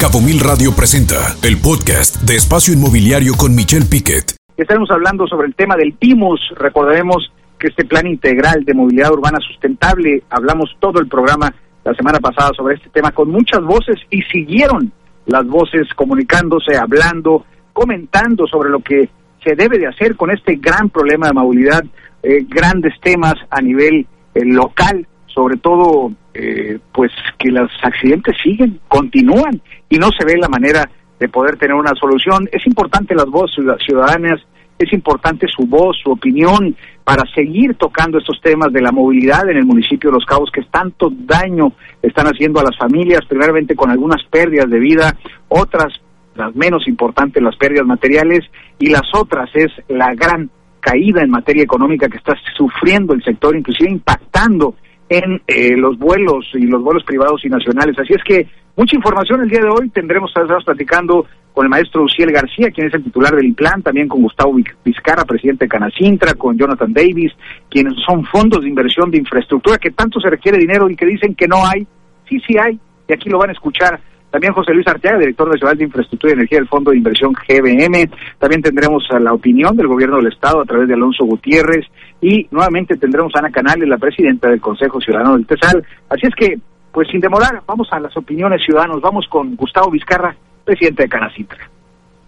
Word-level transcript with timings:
Cabo 0.00 0.22
Mil 0.22 0.40
Radio 0.40 0.72
presenta 0.74 1.36
el 1.42 1.60
podcast 1.60 2.22
de 2.22 2.34
Espacio 2.34 2.72
Inmobiliario 2.72 3.34
con 3.36 3.54
Michelle 3.54 3.84
Piquet. 3.84 4.34
Estaremos 4.56 4.90
hablando 4.90 5.26
sobre 5.26 5.46
el 5.46 5.54
tema 5.54 5.76
del 5.76 5.92
PIMUS. 5.92 6.54
Recordaremos 6.56 7.30
que 7.58 7.66
este 7.66 7.84
plan 7.84 8.06
integral 8.06 8.64
de 8.64 8.72
movilidad 8.72 9.12
urbana 9.12 9.36
sustentable, 9.46 10.22
hablamos 10.30 10.74
todo 10.80 11.00
el 11.00 11.06
programa 11.06 11.54
la 11.84 11.92
semana 11.92 12.18
pasada 12.18 12.50
sobre 12.56 12.76
este 12.76 12.88
tema 12.88 13.10
con 13.10 13.28
muchas 13.28 13.60
voces 13.62 13.98
y 14.08 14.22
siguieron 14.22 14.90
las 15.26 15.46
voces 15.46 15.86
comunicándose, 15.94 16.78
hablando, 16.78 17.44
comentando 17.74 18.46
sobre 18.46 18.70
lo 18.70 18.80
que 18.80 19.10
se 19.44 19.54
debe 19.54 19.78
de 19.78 19.88
hacer 19.88 20.16
con 20.16 20.30
este 20.30 20.56
gran 20.56 20.88
problema 20.88 21.26
de 21.26 21.34
movilidad, 21.34 21.84
eh, 22.22 22.46
grandes 22.48 22.98
temas 23.02 23.34
a 23.50 23.60
nivel 23.60 24.06
eh, 24.34 24.46
local, 24.46 25.06
sobre 25.26 25.58
todo 25.58 26.10
eh, 26.34 26.78
pues 26.92 27.10
que 27.38 27.50
los 27.50 27.70
accidentes 27.82 28.36
siguen, 28.42 28.80
continúan 28.88 29.60
y 29.88 29.98
no 29.98 30.08
se 30.16 30.24
ve 30.24 30.36
la 30.38 30.48
manera 30.48 30.88
de 31.18 31.28
poder 31.28 31.56
tener 31.56 31.74
una 31.74 31.94
solución. 31.98 32.48
Es 32.52 32.66
importante 32.66 33.14
las 33.14 33.26
voces 33.26 33.64
ciudadanas, 33.84 34.40
es 34.78 34.92
importante 34.92 35.46
su 35.54 35.66
voz, 35.66 35.98
su 36.02 36.10
opinión 36.10 36.74
para 37.04 37.24
seguir 37.34 37.74
tocando 37.74 38.18
estos 38.18 38.40
temas 38.40 38.72
de 38.72 38.80
la 38.80 38.92
movilidad 38.92 39.48
en 39.50 39.58
el 39.58 39.66
municipio 39.66 40.10
de 40.10 40.14
Los 40.14 40.24
Cabos 40.24 40.50
que 40.50 40.62
tanto 40.62 41.10
daño 41.12 41.72
están 42.00 42.26
haciendo 42.26 42.60
a 42.60 42.64
las 42.64 42.78
familias, 42.78 43.20
primeramente 43.28 43.74
con 43.74 43.90
algunas 43.90 44.22
pérdidas 44.30 44.70
de 44.70 44.78
vida, 44.78 45.16
otras, 45.48 45.92
las 46.34 46.54
menos 46.54 46.88
importantes, 46.88 47.42
las 47.42 47.56
pérdidas 47.56 47.86
materiales, 47.86 48.40
y 48.78 48.88
las 48.88 49.02
otras 49.12 49.50
es 49.54 49.70
la 49.88 50.14
gran 50.14 50.48
caída 50.80 51.22
en 51.22 51.30
materia 51.30 51.62
económica 51.62 52.08
que 52.08 52.16
está 52.16 52.34
sufriendo 52.56 53.12
el 53.12 53.22
sector, 53.22 53.54
inclusive 53.54 53.90
impactando 53.90 54.76
en 55.10 55.42
eh, 55.48 55.76
los 55.76 55.98
vuelos 55.98 56.48
y 56.54 56.62
los 56.66 56.82
vuelos 56.82 57.02
privados 57.04 57.44
y 57.44 57.48
nacionales. 57.48 57.98
Así 57.98 58.14
es 58.14 58.22
que 58.24 58.46
mucha 58.76 58.94
información 58.94 59.42
el 59.42 59.50
día 59.50 59.60
de 59.60 59.68
hoy. 59.68 59.90
Tendremos, 59.90 60.30
estar 60.30 60.46
platicando 60.64 61.26
con 61.52 61.66
el 61.66 61.70
maestro 61.70 62.04
Uciel 62.04 62.30
García, 62.30 62.70
quien 62.70 62.86
es 62.86 62.94
el 62.94 63.02
titular 63.02 63.34
del 63.34 63.48
IPLAN, 63.48 63.82
también 63.82 64.06
con 64.06 64.22
Gustavo 64.22 64.54
Vizcarra, 64.84 65.24
presidente 65.24 65.64
de 65.64 65.68
Canacintra, 65.68 66.34
con 66.34 66.56
Jonathan 66.56 66.92
Davis, 66.92 67.32
quienes 67.68 67.94
son 68.06 68.24
fondos 68.24 68.62
de 68.62 68.68
inversión 68.68 69.10
de 69.10 69.18
infraestructura 69.18 69.78
que 69.78 69.90
tanto 69.90 70.20
se 70.20 70.30
requiere 70.30 70.58
dinero 70.58 70.88
y 70.88 70.94
que 70.94 71.06
dicen 71.06 71.34
que 71.34 71.48
no 71.48 71.66
hay. 71.66 71.84
Sí, 72.28 72.40
sí 72.46 72.56
hay, 72.56 72.78
y 73.08 73.12
aquí 73.12 73.28
lo 73.28 73.38
van 73.38 73.50
a 73.50 73.54
escuchar 73.54 74.00
también 74.30 74.52
José 74.52 74.72
Luis 74.72 74.86
Arteaga, 74.86 75.18
director 75.18 75.48
nacional 75.48 75.76
de 75.76 75.84
Infraestructura 75.84 76.32
y 76.32 76.34
Energía 76.34 76.58
del 76.58 76.68
Fondo 76.68 76.90
de 76.90 76.98
Inversión 76.98 77.32
GBM. 77.32 78.10
También 78.38 78.62
tendremos 78.62 79.02
la 79.20 79.32
opinión 79.32 79.76
del 79.76 79.88
gobierno 79.88 80.16
del 80.16 80.32
Estado 80.32 80.60
a 80.60 80.64
través 80.64 80.88
de 80.88 80.94
Alonso 80.94 81.24
Gutiérrez. 81.24 81.86
Y 82.20 82.46
nuevamente 82.50 82.96
tendremos 82.96 83.32
a 83.34 83.40
Ana 83.40 83.50
Canales, 83.50 83.88
la 83.88 83.98
presidenta 83.98 84.48
del 84.48 84.60
Consejo 84.60 85.00
Ciudadano 85.00 85.36
del 85.36 85.46
TESAL. 85.46 85.84
Así 86.08 86.26
es 86.26 86.34
que, 86.34 86.58
pues 86.92 87.08
sin 87.10 87.20
demorar, 87.20 87.62
vamos 87.66 87.88
a 87.90 87.98
las 87.98 88.16
opiniones 88.16 88.62
ciudadanos. 88.64 89.00
Vamos 89.00 89.26
con 89.28 89.56
Gustavo 89.56 89.90
Vizcarra, 89.90 90.34
presidente 90.64 91.02
de 91.02 91.08
Canacitra. 91.08 91.70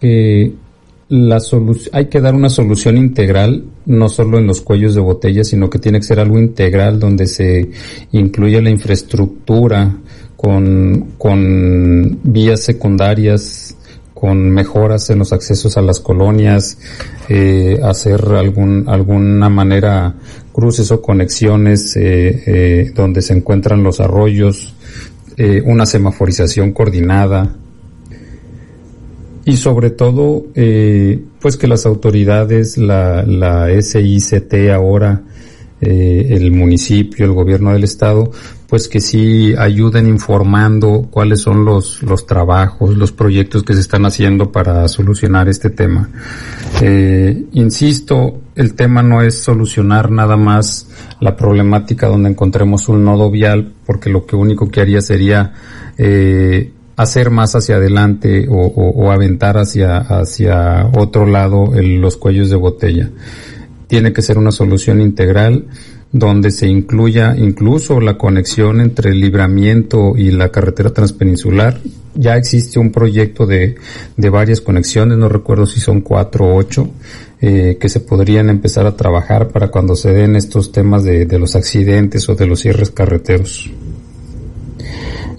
Eh, 0.01 0.53
la 1.09 1.37
hay 1.91 2.07
que 2.07 2.21
dar 2.21 2.33
una 2.33 2.49
solución 2.49 2.97
integral, 2.97 3.63
no 3.85 4.09
solo 4.09 4.39
en 4.39 4.47
los 4.47 4.61
cuellos 4.61 4.95
de 4.95 5.01
botella, 5.01 5.43
sino 5.43 5.69
que 5.69 5.79
tiene 5.79 5.99
que 5.99 6.05
ser 6.05 6.19
algo 6.19 6.39
integral 6.39 6.99
donde 6.99 7.27
se 7.27 7.69
incluya 8.13 8.61
la 8.61 8.69
infraestructura, 8.69 9.95
con, 10.43 11.13
con 11.17 12.19
vías 12.21 12.59
secundarias, 12.59 13.77
con 14.13 14.49
mejoras 14.49 15.09
en 15.09 15.19
los 15.19 15.31
accesos 15.31 15.77
a 15.77 15.81
las 15.81 16.01
colonias, 16.01 16.77
eh, 17.29 17.79
hacer 17.81 18.21
algún, 18.35 18.83
alguna 18.89 19.47
manera 19.47 20.15
cruces 20.51 20.91
o 20.91 21.01
conexiones 21.01 21.95
eh, 21.95 22.43
eh, 22.45 22.91
donde 22.93 23.21
se 23.21 23.33
encuentran 23.33 23.83
los 23.83 24.01
arroyos, 24.01 24.75
una 25.65 25.85
semaforización 25.85 26.73
coordinada. 26.73 27.55
Y 29.45 29.55
sobre 29.55 29.91
todo 29.91 30.45
pues 31.39 31.57
que 31.57 31.67
las 31.67 31.85
autoridades, 31.85 32.77
la, 32.77 33.23
la 33.23 33.69
SICT 33.81 34.71
ahora, 34.73 35.23
eh, 35.85 36.27
el 36.37 36.51
municipio, 36.51 37.25
el 37.25 37.33
gobierno 37.33 37.73
del 37.73 37.83
estado, 37.83 38.31
pues 38.67 38.87
que 38.87 39.01
sí 39.01 39.53
ayuden 39.57 40.07
informando 40.07 41.09
cuáles 41.11 41.41
son 41.41 41.65
los, 41.65 42.01
los 42.01 42.25
trabajos, 42.25 42.95
los 42.97 43.11
proyectos 43.11 43.63
que 43.63 43.73
se 43.73 43.81
están 43.81 44.05
haciendo 44.05 44.49
para 44.51 44.87
solucionar 44.87 45.49
este 45.49 45.69
tema. 45.69 46.09
Eh, 46.81 47.45
insisto, 47.51 48.39
el 48.55 48.75
tema 48.75 49.03
no 49.03 49.21
es 49.21 49.43
solucionar 49.43 50.09
nada 50.09 50.37
más 50.37 50.87
la 51.19 51.35
problemática 51.35 52.07
donde 52.07 52.29
encontremos 52.29 52.87
un 52.87 53.03
nodo 53.03 53.29
vial, 53.29 53.73
porque 53.85 54.09
lo 54.09 54.25
que 54.25 54.37
único 54.37 54.71
que 54.71 54.79
haría 54.79 55.01
sería 55.01 55.53
eh, 55.97 56.71
hacer 56.95 57.29
más 57.29 57.55
hacia 57.55 57.75
adelante 57.75 58.47
o, 58.49 58.55
o, 58.55 58.89
o 58.89 59.11
aventar 59.11 59.57
hacia, 59.57 59.97
hacia 59.97 60.89
otro 60.97 61.25
lado 61.25 61.73
los 61.73 62.15
cuellos 62.15 62.49
de 62.49 62.55
botella 62.55 63.09
tiene 63.93 64.11
que 64.11 64.23
ser 64.23 64.39
una 64.39 64.51
solución 64.51 65.01
integral 65.01 65.67
donde 66.11 66.49
se 66.49 66.65
incluya 66.65 67.35
incluso 67.37 68.01
la 68.01 68.17
conexión 68.17 68.81
entre 68.81 69.11
el 69.11 69.21
libramiento 69.21 70.13
y 70.17 70.31
la 70.31 70.49
carretera 70.49 70.89
transpeninsular. 70.89 71.79
Ya 72.15 72.35
existe 72.35 72.79
un 72.79 72.91
proyecto 72.91 73.45
de, 73.45 73.75
de 74.17 74.29
varias 74.31 74.61
conexiones, 74.61 75.19
no 75.19 75.29
recuerdo 75.29 75.67
si 75.67 75.79
son 75.79 76.01
cuatro 76.01 76.45
o 76.45 76.55
ocho, 76.55 76.89
eh, 77.39 77.77
que 77.79 77.87
se 77.87 77.99
podrían 77.99 78.49
empezar 78.49 78.87
a 78.87 78.97
trabajar 78.97 79.49
para 79.49 79.67
cuando 79.67 79.95
se 79.95 80.11
den 80.11 80.35
estos 80.35 80.71
temas 80.71 81.03
de, 81.03 81.27
de 81.27 81.37
los 81.37 81.55
accidentes 81.55 82.27
o 82.29 82.33
de 82.33 82.47
los 82.47 82.61
cierres 82.61 82.89
carreteros. 82.89 83.69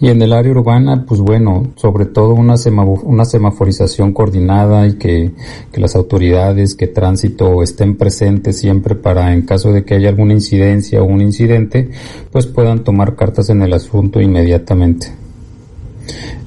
Y 0.01 0.09
en 0.09 0.23
el 0.23 0.33
área 0.33 0.53
urbana, 0.53 1.05
pues 1.07 1.21
bueno, 1.21 1.73
sobre 1.77 2.07
todo 2.07 2.35
una, 2.35 2.55
una 3.03 3.25
semaforización 3.25 4.13
coordinada 4.13 4.87
y 4.87 4.95
que, 4.95 5.33
que, 5.73 5.81
las 5.81 5.97
autoridades, 5.97 6.75
que 6.75 6.87
tránsito 6.87 7.63
estén 7.63 7.97
presentes 7.97 8.59
siempre 8.59 8.95
para 8.95 9.33
en 9.33 9.43
caso 9.43 9.73
de 9.73 9.85
que 9.85 9.95
haya 9.95 10.09
alguna 10.09 10.35
incidencia 10.35 11.03
o 11.03 11.07
un 11.07 11.21
incidente, 11.21 11.91
pues 12.33 12.47
puedan 12.47 12.85
tomar 12.85 13.17
cartas 13.17 13.51
en 13.51 13.63
el 13.63 13.73
asunto 13.73 14.21
inmediatamente. 14.21 15.25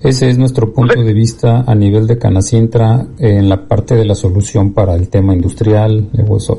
Ese 0.04 0.30
es 0.30 0.38
nuestro 0.38 0.72
punto 0.74 1.04
de 1.04 1.12
vista 1.12 1.64
a 1.66 1.74
nivel 1.74 2.06
de 2.06 2.20
Canacintra 2.20 3.08
en 3.18 3.50
la 3.50 3.68
parte 3.68 3.96
de 3.96 4.06
la 4.06 4.14
solución 4.14 4.74
para 4.74 4.94
el 4.94 5.10
tema 5.10 5.34
industrial, 5.34 6.10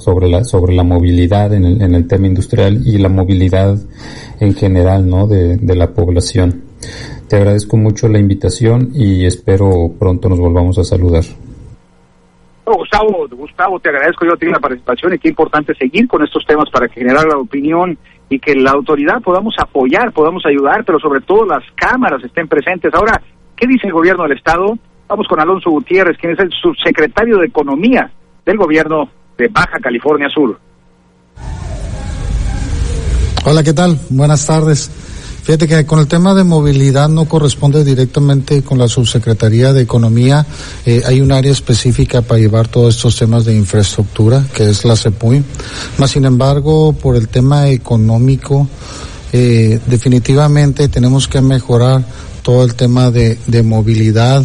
sobre 0.00 0.28
la, 0.28 0.44
sobre 0.44 0.74
la 0.74 0.82
movilidad 0.82 1.54
en 1.54 1.64
el, 1.64 1.80
en 1.80 1.94
el 1.94 2.08
tema 2.08 2.26
industrial 2.26 2.82
y 2.84 2.98
la 2.98 3.08
movilidad 3.08 3.78
en 4.40 4.54
general, 4.54 5.08
¿no? 5.08 5.28
De, 5.28 5.56
de 5.56 5.76
la 5.76 5.94
población. 5.94 6.67
Te 7.28 7.36
agradezco 7.36 7.76
mucho 7.76 8.08
la 8.08 8.18
invitación 8.18 8.90
y 8.94 9.26
espero 9.26 9.92
pronto 9.98 10.28
nos 10.28 10.38
volvamos 10.38 10.78
a 10.78 10.84
saludar. 10.84 11.24
Gustavo, 12.64 13.26
Gustavo, 13.30 13.80
te 13.80 13.88
agradezco 13.88 14.26
yo 14.26 14.36
tengo 14.36 14.52
la 14.52 14.60
participación 14.60 15.14
y 15.14 15.18
qué 15.18 15.28
importante 15.28 15.74
seguir 15.74 16.06
con 16.06 16.22
estos 16.22 16.44
temas 16.46 16.68
para 16.70 16.88
generar 16.88 17.26
la 17.26 17.38
opinión 17.38 17.96
y 18.28 18.38
que 18.38 18.54
la 18.54 18.72
autoridad 18.72 19.22
podamos 19.22 19.54
apoyar, 19.58 20.12
podamos 20.12 20.44
ayudar, 20.44 20.84
pero 20.84 20.98
sobre 20.98 21.20
todo 21.22 21.46
las 21.46 21.64
cámaras 21.74 22.22
estén 22.22 22.46
presentes. 22.46 22.92
Ahora, 22.94 23.22
¿qué 23.56 23.66
dice 23.66 23.86
el 23.86 23.94
gobierno 23.94 24.24
del 24.24 24.36
Estado? 24.36 24.78
Vamos 25.08 25.26
con 25.26 25.40
Alonso 25.40 25.70
Gutiérrez, 25.70 26.18
quien 26.18 26.32
es 26.32 26.38
el 26.40 26.50
subsecretario 26.50 27.38
de 27.38 27.46
Economía 27.46 28.10
del 28.44 28.58
gobierno 28.58 29.08
de 29.38 29.48
Baja 29.48 29.78
California 29.80 30.28
Sur. 30.28 30.58
Hola, 33.44 33.62
¿qué 33.62 33.72
tal? 33.72 33.98
Buenas 34.10 34.46
tardes. 34.46 35.07
Fíjate 35.48 35.66
que 35.66 35.86
con 35.86 35.98
el 35.98 36.06
tema 36.06 36.34
de 36.34 36.44
movilidad 36.44 37.08
no 37.08 37.26
corresponde 37.26 37.82
directamente 37.82 38.62
con 38.62 38.76
la 38.76 38.86
Subsecretaría 38.86 39.72
de 39.72 39.80
Economía. 39.80 40.44
Eh, 40.84 41.02
hay 41.06 41.22
un 41.22 41.32
área 41.32 41.50
específica 41.50 42.20
para 42.20 42.38
llevar 42.38 42.68
todos 42.68 42.96
estos 42.96 43.16
temas 43.16 43.46
de 43.46 43.56
infraestructura, 43.56 44.44
que 44.52 44.68
es 44.68 44.84
la 44.84 44.94
CEPUI. 44.94 45.42
Más 45.96 46.10
sin 46.10 46.26
embargo, 46.26 46.92
por 46.92 47.16
el 47.16 47.28
tema 47.28 47.66
económico, 47.70 48.68
eh, 49.32 49.80
definitivamente 49.86 50.88
tenemos 50.88 51.26
que 51.26 51.40
mejorar 51.40 52.04
todo 52.42 52.62
el 52.62 52.74
tema 52.74 53.10
de, 53.10 53.38
movilidad 53.64 54.44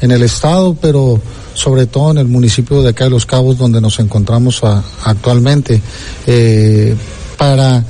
en 0.00 0.10
el 0.10 0.22
Estado, 0.22 0.74
pero 0.80 1.20
sobre 1.52 1.84
todo 1.84 2.12
en 2.12 2.16
el 2.16 2.28
municipio 2.28 2.80
de 2.80 2.88
acá 2.88 3.04
de 3.04 3.10
Los 3.10 3.26
Cabos, 3.26 3.58
donde 3.58 3.78
nos 3.78 4.00
encontramos 4.00 4.62
actualmente. 5.04 5.82
Eh, 6.26 6.96
para 7.36 7.84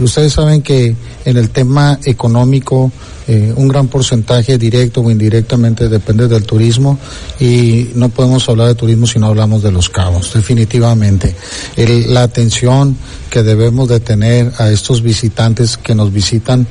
ustedes 0.00 0.32
saben 0.32 0.62
que 0.62 0.96
en 1.24 1.36
el 1.36 1.50
tema 1.50 1.98
económico 2.04 2.90
eh, 3.26 3.52
un 3.54 3.68
gran 3.68 3.86
porcentaje 3.86 4.58
directo 4.58 5.02
o 5.02 5.10
indirectamente 5.10 5.88
depende 5.88 6.26
del 6.26 6.42
turismo 6.44 6.98
y 7.38 7.90
no 7.94 8.08
podemos 8.08 8.48
hablar 8.48 8.68
de 8.68 8.74
turismo 8.74 9.06
si 9.06 9.18
no 9.18 9.26
hablamos 9.26 9.62
de 9.62 9.70
los 9.70 9.88
cabos, 9.88 10.32
definitivamente. 10.34 11.36
El, 11.76 12.12
la 12.12 12.24
atención 12.24 12.96
que 13.30 13.42
debemos 13.42 13.88
de 13.88 14.00
tener 14.00 14.52
a 14.58 14.68
estos 14.70 15.02
visitantes 15.02 15.76
que 15.76 15.94
nos 15.94 16.12
visitan 16.12 16.66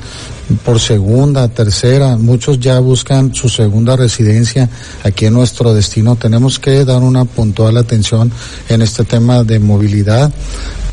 por 0.66 0.80
segunda, 0.80 1.48
tercera, 1.48 2.18
muchos 2.18 2.60
ya 2.60 2.80
buscan 2.80 3.34
su 3.34 3.48
segunda 3.48 3.96
residencia 3.96 4.70
aquí 5.04 5.28
en 5.28 5.36
nuestro 5.36 5.74
destino. 5.74 6.16
Tenemos 6.16 6.60
que 6.60 6.84
dar 6.84 7.02
una 7.04 7.24
puntual 7.26 7.78
atención 7.78 8.32
en 8.68 8.82
este 8.82 9.06
tema 9.06 9.44
de 9.44 9.60
movilidad 9.60 10.32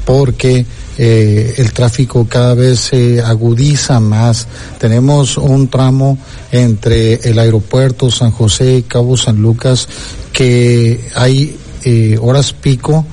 porque 0.05 0.65
eh, 0.99 1.55
el 1.59 1.73
tráfico 1.73 2.27
cada 2.29 2.55
vez 2.55 2.81
se 2.81 3.21
agudiza 3.21 4.01
más. 4.01 4.47
Tenemos 4.79 5.37
un 5.37 5.69
tramo 5.69 6.19
entre 6.53 7.15
el 7.29 7.39
aeropuerto 7.39 8.11
San 8.11 8.31
José 8.31 8.79
y 8.79 8.83
Cabo 8.83 9.17
San 9.17 9.41
Lucas 9.41 9.89
que 10.33 11.09
hay 11.15 11.57
eh, 11.85 12.19
horas 12.21 12.53
pico 12.53 13.07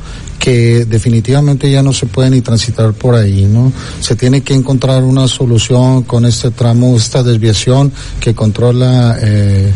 que 0.44 0.84
definitivamente 0.84 1.72
ya 1.72 1.82
no 1.82 1.94
se 1.94 2.06
puede 2.06 2.30
ni 2.30 2.42
transitar 2.42 2.92
por 2.92 3.16
ahí, 3.16 3.44
¿no? 3.44 3.72
Se 4.02 4.18
tiene 4.18 4.42
que 4.42 4.54
encontrar 4.54 5.04
una 5.06 5.26
solución 5.30 6.04
con 6.04 6.26
este 6.26 6.52
tramo, 6.52 6.98
esta 6.98 7.24
desviación 7.24 7.94
que 8.20 8.36
controla 8.36 9.18
eh, 9.22 9.72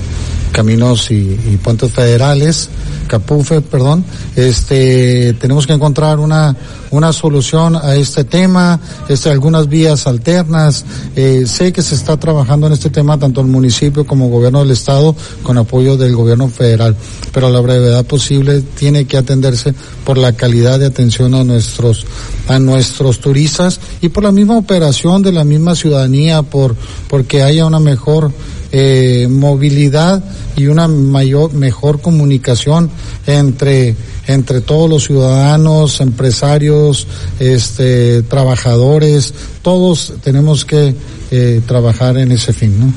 caminos 0.57 1.11
y, 1.11 1.59
puentes 1.61 1.91
federales 1.91 2.67
Capufe, 3.07 3.61
perdón, 3.61 4.03
este, 4.35 5.33
tenemos 5.39 5.65
que 5.65 5.73
encontrar 5.73 6.19
una, 6.19 6.57
una 6.91 7.13
solución 7.13 7.75
a 7.75 7.95
este 7.95 8.23
tema, 8.23 8.79
este, 9.07 9.29
algunas 9.29 9.69
vías 9.69 10.07
alternas. 10.07 10.83
Eh, 11.15 11.45
sé 11.47 11.71
que 11.71 11.81
se 11.81 11.95
está 11.95 12.17
trabajando 12.17 12.67
en 12.67 12.73
este 12.73 12.89
tema 12.89 13.17
tanto 13.17 13.39
el 13.39 13.47
municipio 13.47 14.05
como 14.05 14.25
el 14.25 14.31
gobierno 14.31 14.59
del 14.59 14.71
estado 14.71 15.15
con 15.41 15.57
apoyo 15.57 15.95
del 15.95 16.15
gobierno 16.15 16.49
federal, 16.49 16.95
pero 17.31 17.47
a 17.47 17.49
la 17.49 17.61
brevedad 17.61 18.05
posible 18.05 18.61
tiene 18.61 19.05
que 19.05 19.17
atenderse 19.17 19.73
por 20.03 20.17
la 20.17 20.33
calidad 20.33 20.79
de 20.79 20.87
atención 20.87 21.33
a 21.33 21.43
nuestros, 21.43 22.05
a 22.47 22.59
nuestros 22.59 23.19
turistas 23.19 23.79
y 24.01 24.09
por 24.09 24.23
la 24.23 24.31
misma 24.31 24.57
operación 24.57 25.21
de 25.21 25.31
la 25.31 25.45
misma 25.45 25.75
ciudadanía, 25.75 26.41
por, 26.41 26.75
porque 27.07 27.41
haya 27.41 27.65
una 27.65 27.79
mejor 27.79 28.33
eh, 28.71 29.27
movilidad 29.29 30.23
y 30.55 30.67
una 30.67 30.87
mayor, 30.87 31.53
mejor 31.53 32.01
comunicación 32.01 32.89
entre, 33.25 33.95
entre 34.27 34.61
todos 34.61 34.89
los 34.89 35.03
ciudadanos, 35.03 36.01
empresarios, 36.01 37.07
este, 37.39 38.23
trabajadores, 38.23 39.59
todos 39.61 40.13
tenemos 40.23 40.65
que 40.65 40.95
eh, 41.31 41.61
trabajar 41.67 42.17
en 42.17 42.31
ese 42.31 42.53
fin, 42.53 42.79
¿no? 42.79 42.93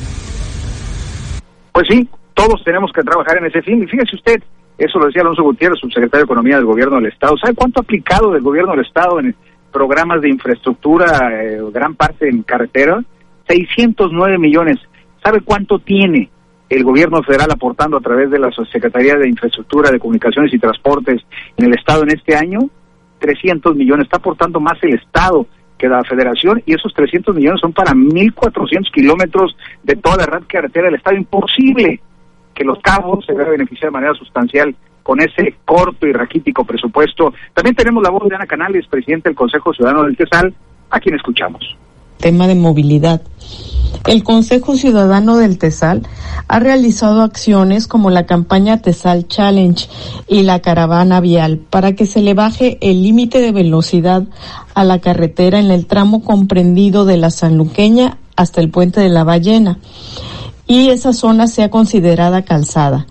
Pues 1.72 1.86
sí, 1.88 2.08
todos 2.34 2.62
tenemos 2.64 2.90
que 2.92 3.02
trabajar 3.02 3.38
en 3.38 3.46
ese 3.46 3.62
fin. 3.62 3.82
Y 3.82 3.86
fíjese 3.86 4.16
usted, 4.16 4.42
eso 4.78 4.98
lo 4.98 5.06
decía 5.06 5.22
Alonso 5.22 5.42
Gutiérrez, 5.42 5.78
subsecretario 5.78 6.24
de 6.24 6.24
Economía 6.24 6.56
del 6.56 6.64
Gobierno 6.64 6.96
del 6.96 7.12
Estado. 7.12 7.36
¿Sabe 7.36 7.54
cuánto 7.54 7.80
ha 7.80 7.82
aplicado 7.82 8.32
del 8.32 8.42
Gobierno 8.42 8.72
del 8.72 8.86
Estado 8.86 9.20
en 9.20 9.34
programas 9.70 10.22
de 10.22 10.30
infraestructura, 10.30 11.42
eh, 11.42 11.60
gran 11.72 11.94
parte 11.94 12.28
en 12.28 12.42
carretera? 12.42 13.02
609 13.46 14.38
millones. 14.38 14.78
¿Sabe 15.22 15.40
cuánto 15.42 15.78
tiene 15.78 16.30
el 16.68 16.84
gobierno 16.84 17.22
federal 17.22 17.50
aportando 17.50 17.96
a 17.96 18.00
través 18.00 18.30
de 18.30 18.38
la 18.38 18.50
Secretaría 18.72 19.16
de 19.16 19.28
Infraestructura, 19.28 19.90
de 19.90 19.98
Comunicaciones 19.98 20.52
y 20.54 20.58
Transportes 20.58 21.20
en 21.56 21.66
el 21.66 21.74
Estado 21.74 22.02
en 22.04 22.10
este 22.10 22.36
año? 22.36 22.60
300 23.18 23.76
millones. 23.76 24.04
Está 24.04 24.16
aportando 24.16 24.60
más 24.60 24.78
el 24.82 24.94
Estado 24.94 25.46
que 25.76 25.88
la 25.88 26.02
Federación 26.04 26.62
y 26.66 26.74
esos 26.74 26.92
300 26.94 27.34
millones 27.34 27.60
son 27.60 27.72
para 27.72 27.92
1.400 27.92 28.90
kilómetros 28.92 29.56
de 29.82 29.96
toda 29.96 30.18
la 30.18 30.26
red 30.26 30.44
carretera 30.46 30.86
del 30.86 30.96
Estado. 30.96 31.16
Imposible 31.16 32.00
que 32.54 32.64
los 32.64 32.78
cabos 32.80 33.24
se 33.24 33.34
vean 33.34 33.50
beneficiar 33.50 33.90
de 33.90 33.92
manera 33.92 34.14
sustancial 34.14 34.74
con 35.02 35.20
ese 35.20 35.56
corto 35.64 36.06
y 36.06 36.12
raquítico 36.12 36.64
presupuesto. 36.64 37.32
También 37.54 37.74
tenemos 37.74 38.02
la 38.02 38.10
voz 38.10 38.28
de 38.28 38.34
Ana 38.34 38.46
Canales, 38.46 38.86
presidente 38.86 39.28
del 39.30 39.36
Consejo 39.36 39.72
Ciudadano 39.72 40.04
del 40.04 40.16
TESAL, 40.16 40.54
a 40.90 41.00
quien 41.00 41.14
escuchamos. 41.14 41.76
Tema 42.18 42.46
de 42.46 42.54
movilidad. 42.54 43.22
El 44.06 44.24
Consejo 44.24 44.76
Ciudadano 44.76 45.36
del 45.36 45.58
TESAL 45.58 46.06
ha 46.48 46.58
realizado 46.58 47.22
acciones 47.22 47.86
como 47.86 48.10
la 48.10 48.26
campaña 48.26 48.82
TESAL 48.82 49.28
Challenge 49.28 49.88
y 50.26 50.42
la 50.42 50.60
caravana 50.60 51.20
vial 51.20 51.58
para 51.58 51.92
que 51.92 52.06
se 52.06 52.22
le 52.22 52.34
baje 52.34 52.78
el 52.80 53.02
límite 53.02 53.40
de 53.40 53.52
velocidad 53.52 54.24
a 54.74 54.84
la 54.84 54.98
carretera 55.00 55.60
en 55.60 55.70
el 55.70 55.86
tramo 55.86 56.22
comprendido 56.22 57.04
de 57.04 57.18
la 57.18 57.30
Sanluqueña 57.30 58.18
hasta 58.36 58.60
el 58.60 58.70
puente 58.70 59.00
de 59.00 59.10
la 59.10 59.24
Ballena 59.24 59.78
y 60.70 60.90
esa 60.90 61.12
zona 61.12 61.48
sea 61.48 61.68
considerada 61.68 62.42
calzada. 62.42 63.08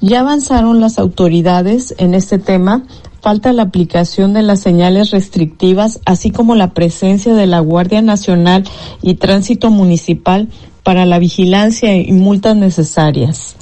Ya 0.00 0.20
avanzaron 0.20 0.78
las 0.78 0.98
autoridades 0.98 1.94
en 1.96 2.12
este 2.12 2.38
tema 2.38 2.82
falta 3.20 3.52
la 3.52 3.64
aplicación 3.64 4.32
de 4.32 4.42
las 4.42 4.60
señales 4.60 5.10
restrictivas, 5.10 6.00
así 6.04 6.30
como 6.30 6.54
la 6.54 6.72
presencia 6.74 7.34
de 7.34 7.46
la 7.46 7.60
Guardia 7.60 8.02
Nacional 8.02 8.64
y 9.02 9.14
Tránsito 9.14 9.70
Municipal 9.70 10.48
para 10.82 11.04
la 11.04 11.18
vigilancia 11.18 11.96
y 11.96 12.12
multas 12.12 12.56
necesarias. 12.56 13.56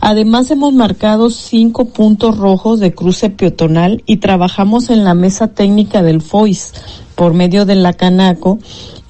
Además, 0.00 0.50
hemos 0.50 0.72
marcado 0.72 1.30
cinco 1.30 1.86
puntos 1.86 2.38
rojos 2.38 2.80
de 2.80 2.94
cruce 2.94 3.30
peatonal 3.30 4.02
y 4.06 4.18
trabajamos 4.18 4.90
en 4.90 5.04
la 5.04 5.14
mesa 5.14 5.48
técnica 5.48 6.02
del 6.02 6.22
FOIS 6.22 6.74
por 7.14 7.34
medio 7.34 7.66
de 7.66 7.74
la 7.74 7.94
Canaco 7.94 8.58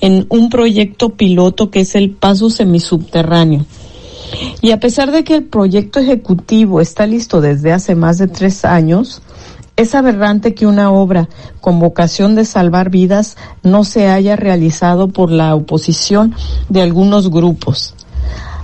en 0.00 0.26
un 0.30 0.48
proyecto 0.48 1.10
piloto 1.10 1.70
que 1.70 1.80
es 1.80 1.94
el 1.94 2.10
paso 2.10 2.50
semisubterráneo. 2.50 3.66
Y 4.60 4.70
a 4.70 4.80
pesar 4.80 5.10
de 5.10 5.24
que 5.24 5.34
el 5.34 5.44
proyecto 5.44 6.00
ejecutivo 6.00 6.80
está 6.80 7.06
listo 7.06 7.40
desde 7.40 7.72
hace 7.72 7.94
más 7.94 8.18
de 8.18 8.28
tres 8.28 8.64
años, 8.64 9.22
es 9.78 9.94
aberrante 9.94 10.54
que 10.54 10.66
una 10.66 10.90
obra 10.90 11.28
con 11.60 11.78
vocación 11.78 12.34
de 12.34 12.44
salvar 12.44 12.90
vidas 12.90 13.36
no 13.62 13.84
se 13.84 14.08
haya 14.08 14.34
realizado 14.34 15.08
por 15.08 15.30
la 15.30 15.54
oposición 15.54 16.34
de 16.68 16.82
algunos 16.82 17.30
grupos, 17.30 17.94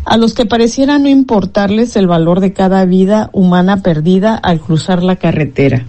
a 0.04 0.16
los 0.16 0.34
que 0.34 0.44
pareciera 0.44 0.98
no 0.98 1.08
importarles 1.08 1.94
el 1.94 2.08
valor 2.08 2.40
de 2.40 2.52
cada 2.52 2.84
vida 2.84 3.30
humana 3.32 3.80
perdida 3.80 4.34
al 4.34 4.60
cruzar 4.60 5.04
la 5.04 5.14
carretera. 5.14 5.86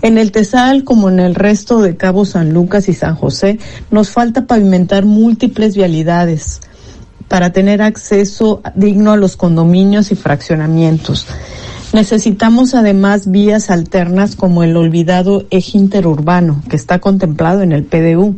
En 0.00 0.16
el 0.16 0.32
Tesal, 0.32 0.82
como 0.82 1.10
en 1.10 1.20
el 1.20 1.34
resto 1.34 1.82
de 1.82 1.98
Cabo 1.98 2.24
San 2.24 2.54
Lucas 2.54 2.88
y 2.88 2.94
San 2.94 3.16
José, 3.16 3.58
nos 3.90 4.08
falta 4.08 4.46
pavimentar 4.46 5.04
múltiples 5.04 5.76
vialidades 5.76 6.62
para 7.28 7.52
tener 7.52 7.82
acceso 7.82 8.62
digno 8.74 9.12
a 9.12 9.18
los 9.18 9.36
condominios 9.36 10.10
y 10.10 10.14
fraccionamientos. 10.14 11.26
Necesitamos 11.92 12.74
además 12.74 13.32
vías 13.32 13.68
alternas 13.68 14.36
como 14.36 14.62
el 14.62 14.76
olvidado 14.76 15.44
eje 15.50 15.76
interurbano 15.76 16.62
que 16.68 16.76
está 16.76 17.00
contemplado 17.00 17.62
en 17.62 17.72
el 17.72 17.84
PDU. 17.84 18.36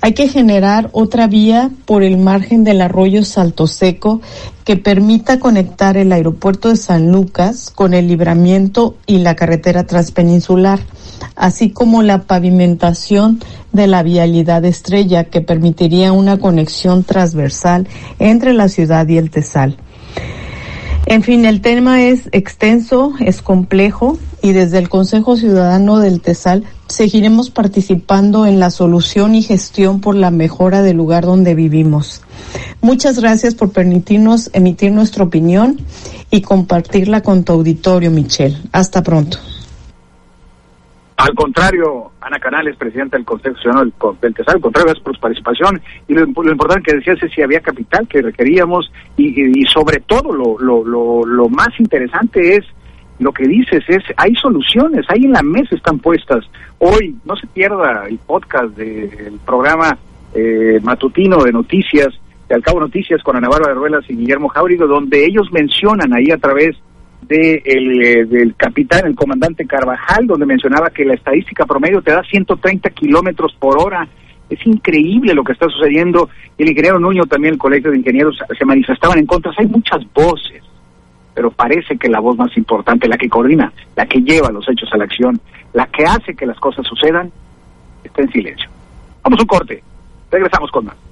Hay 0.00 0.12
que 0.12 0.28
generar 0.28 0.88
otra 0.92 1.26
vía 1.26 1.70
por 1.86 2.04
el 2.04 2.18
margen 2.18 2.62
del 2.62 2.80
arroyo 2.80 3.24
Salto 3.24 3.66
Seco 3.66 4.20
que 4.64 4.76
permita 4.76 5.40
conectar 5.40 5.96
el 5.96 6.12
aeropuerto 6.12 6.68
de 6.68 6.76
San 6.76 7.10
Lucas 7.10 7.72
con 7.74 7.94
el 7.94 8.06
libramiento 8.06 8.96
y 9.06 9.18
la 9.18 9.34
carretera 9.34 9.84
transpeninsular, 9.84 10.78
así 11.34 11.70
como 11.70 12.04
la 12.04 12.22
pavimentación 12.22 13.40
de 13.72 13.88
la 13.88 14.04
vialidad 14.04 14.64
estrella 14.64 15.24
que 15.24 15.40
permitiría 15.40 16.12
una 16.12 16.38
conexión 16.38 17.02
transversal 17.02 17.88
entre 18.20 18.54
la 18.54 18.68
ciudad 18.68 19.08
y 19.08 19.18
el 19.18 19.30
Tesal. 19.30 19.78
En 21.06 21.22
fin, 21.22 21.44
el 21.44 21.60
tema 21.60 22.02
es 22.02 22.28
extenso, 22.32 23.12
es 23.20 23.42
complejo 23.42 24.18
y 24.40 24.52
desde 24.52 24.78
el 24.78 24.88
Consejo 24.88 25.36
Ciudadano 25.36 25.98
del 25.98 26.20
TESAL 26.20 26.64
seguiremos 26.88 27.50
participando 27.50 28.46
en 28.46 28.60
la 28.60 28.70
solución 28.70 29.34
y 29.34 29.42
gestión 29.42 30.00
por 30.00 30.14
la 30.14 30.30
mejora 30.30 30.82
del 30.82 30.96
lugar 30.96 31.24
donde 31.24 31.54
vivimos. 31.54 32.22
Muchas 32.80 33.18
gracias 33.18 33.54
por 33.54 33.72
permitirnos 33.72 34.50
emitir 34.52 34.92
nuestra 34.92 35.24
opinión 35.24 35.80
y 36.30 36.40
compartirla 36.40 37.22
con 37.22 37.44
tu 37.44 37.52
auditorio, 37.52 38.10
Michelle. 38.10 38.58
Hasta 38.72 39.02
pronto. 39.02 39.38
Al 41.22 41.36
contrario, 41.36 42.10
Ana 42.20 42.40
Canales, 42.40 42.74
presidenta 42.76 43.16
del 43.16 43.24
Consejo 43.24 43.56
Ciudadano 43.58 43.92
del, 44.20 44.34
TESAL, 44.34 44.56
al 44.56 44.60
contrario, 44.60 44.86
gracias 44.86 45.04
por 45.04 45.14
su 45.14 45.20
participación. 45.20 45.80
Y 46.08 46.14
lo, 46.14 46.24
importante 46.24 46.90
que 46.90 46.96
decías 46.96 47.22
es 47.22 47.30
si 47.30 47.42
había 47.42 47.60
capital 47.60 48.08
que 48.08 48.22
requeríamos 48.22 48.90
y, 49.16 49.64
sobre 49.66 50.00
todo 50.00 50.32
lo, 50.32 50.58
lo, 50.58 51.24
lo, 51.24 51.48
más 51.48 51.68
interesante 51.78 52.56
es 52.56 52.64
lo 53.20 53.30
que 53.30 53.46
dices 53.46 53.84
es, 53.86 54.02
hay 54.16 54.34
soluciones, 54.34 55.06
ahí 55.08 55.24
en 55.24 55.30
la 55.30 55.44
mesa 55.44 55.76
están 55.76 56.00
puestas. 56.00 56.44
Hoy, 56.78 57.14
no 57.24 57.36
se 57.36 57.46
pierda 57.46 58.08
el 58.08 58.18
podcast 58.18 58.76
del 58.76 59.38
programa 59.46 59.96
eh, 60.34 60.80
matutino 60.82 61.44
de 61.44 61.52
noticias, 61.52 62.08
de 62.48 62.56
Al 62.56 62.62
Cabo 62.62 62.80
Noticias 62.80 63.22
con 63.22 63.36
Ana 63.36 63.48
Bárbara 63.48 63.74
Ruelas 63.74 64.04
y 64.08 64.16
Guillermo 64.16 64.48
Jaurigo, 64.48 64.88
donde 64.88 65.24
ellos 65.24 65.52
mencionan 65.52 66.12
ahí 66.12 66.32
a 66.32 66.38
través 66.38 66.74
de 67.22 67.62
el, 67.64 68.02
eh, 68.02 68.24
del 68.26 68.54
capitán, 68.56 69.06
el 69.06 69.14
comandante 69.14 69.66
Carvajal, 69.66 70.26
donde 70.26 70.46
mencionaba 70.46 70.90
que 70.90 71.04
la 71.04 71.14
estadística 71.14 71.64
promedio 71.66 72.02
te 72.02 72.12
da 72.12 72.22
130 72.22 72.90
kilómetros 72.90 73.54
por 73.58 73.80
hora. 73.80 74.06
Es 74.50 74.64
increíble 74.66 75.32
lo 75.34 75.44
que 75.44 75.52
está 75.52 75.68
sucediendo. 75.68 76.28
El 76.58 76.68
ingeniero 76.68 76.98
Nuño, 76.98 77.24
también 77.24 77.54
el 77.54 77.58
colegio 77.58 77.90
de 77.90 77.98
ingenieros, 77.98 78.38
se 78.58 78.64
manifestaban 78.64 79.18
en 79.18 79.26
contra. 79.26 79.52
Hay 79.56 79.66
muchas 79.66 80.00
voces, 80.12 80.62
pero 81.34 81.50
parece 81.50 81.96
que 81.96 82.08
la 82.08 82.20
voz 82.20 82.36
más 82.36 82.54
importante, 82.56 83.08
la 83.08 83.16
que 83.16 83.28
coordina, 83.28 83.72
la 83.96 84.06
que 84.06 84.20
lleva 84.20 84.50
los 84.50 84.68
hechos 84.68 84.90
a 84.92 84.98
la 84.98 85.04
acción, 85.04 85.40
la 85.72 85.86
que 85.86 86.04
hace 86.04 86.34
que 86.34 86.46
las 86.46 86.58
cosas 86.58 86.86
sucedan, 86.86 87.30
está 88.04 88.22
en 88.22 88.30
silencio. 88.30 88.68
Vamos 89.22 89.38
a 89.38 89.42
un 89.42 89.48
corte. 89.48 89.82
Regresamos 90.30 90.70
con 90.70 90.86
más. 90.86 91.11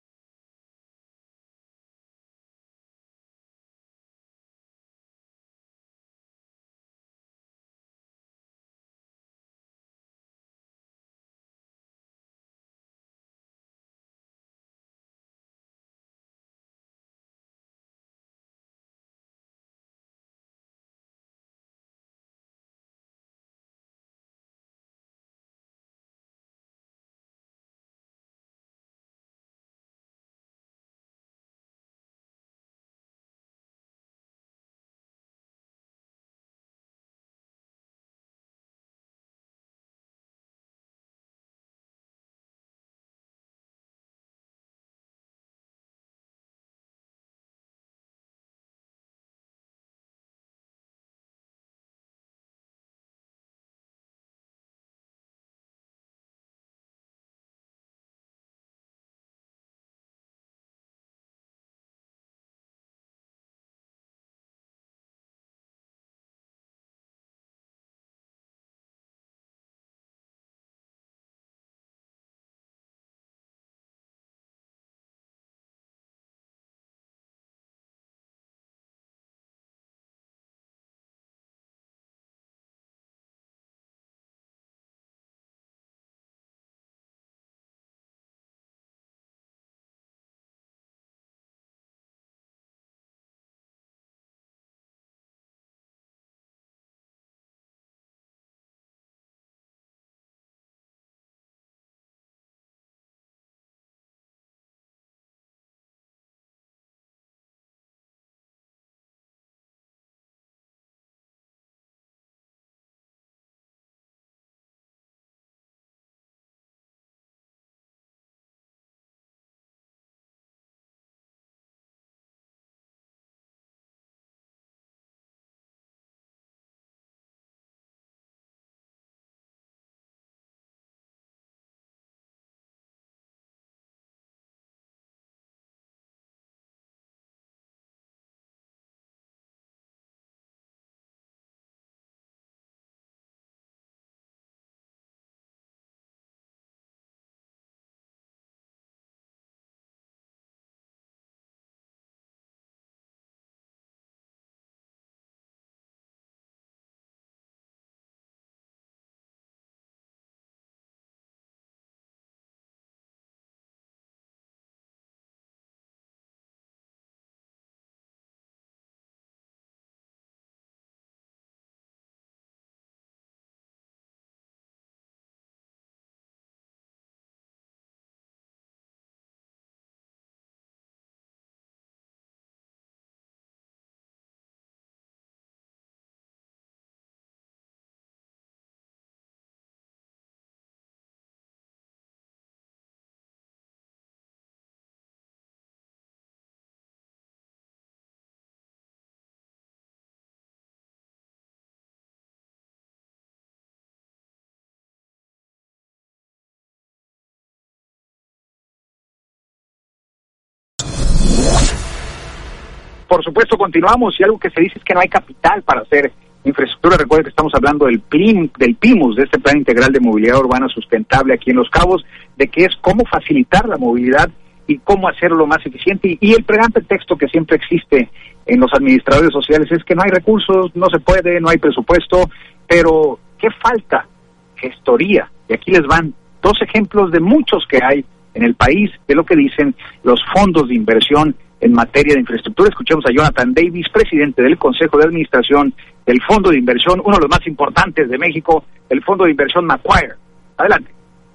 Por 213.11 213.25
supuesto, 213.25 213.57
continuamos 213.57 214.17
y 214.17 214.23
algo 214.23 214.39
que 214.39 214.49
se 214.51 214.61
dice 214.61 214.75
es 214.77 214.85
que 214.85 214.93
no 214.93 215.01
hay 215.01 215.09
capital 215.09 215.63
para 215.63 215.81
hacer 215.81 216.13
infraestructura. 216.45 216.95
Recuerden 216.95 217.25
que 217.25 217.31
estamos 217.31 217.53
hablando 217.53 217.87
del, 217.87 217.99
PLIM, 217.99 218.49
del 218.57 218.75
PIMUS, 218.77 219.17
de 219.17 219.23
este 219.23 219.37
Plan 219.37 219.57
Integral 219.57 219.91
de 219.91 219.99
Movilidad 219.99 220.39
Urbana 220.39 220.69
Sustentable 220.69 221.33
aquí 221.33 221.49
en 221.49 221.57
Los 221.57 221.69
Cabos, 221.69 222.05
de 222.37 222.47
que 222.47 222.63
es 222.63 222.73
cómo 222.79 223.03
facilitar 223.03 223.67
la 223.67 223.75
movilidad 223.75 224.29
y 224.65 224.77
cómo 224.77 225.09
hacerlo 225.09 225.45
más 225.45 225.59
eficiente. 225.65 226.17
Y, 226.21 226.31
el 226.31 226.45
pregante 226.45 226.83
texto 226.83 227.17
que 227.17 227.27
siempre 227.27 227.57
existe 227.57 228.09
en 228.45 228.61
los 228.61 228.71
administradores 228.73 229.33
sociales 229.33 229.69
es 229.73 229.83
que 229.83 229.93
no 229.93 230.03
hay 230.03 230.09
recursos, 230.09 230.73
no 230.73 230.85
se 230.89 231.01
puede, 231.01 231.41
no 231.41 231.49
hay 231.49 231.57
presupuesto, 231.57 232.29
pero 232.65 233.19
¿qué 233.37 233.49
falta? 233.61 234.07
Gestoría. 234.55 235.29
Y 235.49 235.53
aquí 235.53 235.71
les 235.71 235.85
van 235.85 236.13
dos 236.41 236.61
ejemplos 236.61 237.11
de 237.11 237.19
muchos 237.19 237.65
que 237.67 237.81
hay 237.83 238.05
en 238.33 238.43
el 238.43 238.55
país 238.55 238.89
de 239.05 239.15
lo 239.15 239.25
que 239.25 239.35
dicen 239.35 239.75
los 240.01 240.21
fondos 240.33 240.69
de 240.69 240.75
inversión 240.75 241.35
en 241.61 241.73
materia 241.73 242.15
de 242.15 242.21
infraestructura. 242.21 242.69
Escuchemos 242.69 243.05
a 243.05 243.13
Jonathan 243.13 243.53
Davis, 243.53 243.87
presidente 243.93 244.41
del 244.41 244.57
Consejo 244.57 244.97
de 244.97 245.05
Administración 245.05 245.73
del 246.05 246.21
Fondo 246.23 246.49
de 246.49 246.57
Inversión, 246.57 247.01
uno 247.05 247.15
de 247.15 247.21
los 247.21 247.29
más 247.29 247.45
importantes 247.47 248.09
de 248.09 248.17
México, 248.17 248.65
el 248.89 249.01
Fondo 249.03 249.25
de 249.25 249.31
Inversión 249.31 249.65
Macquarie. 249.65 250.11
Adelante 250.57 250.91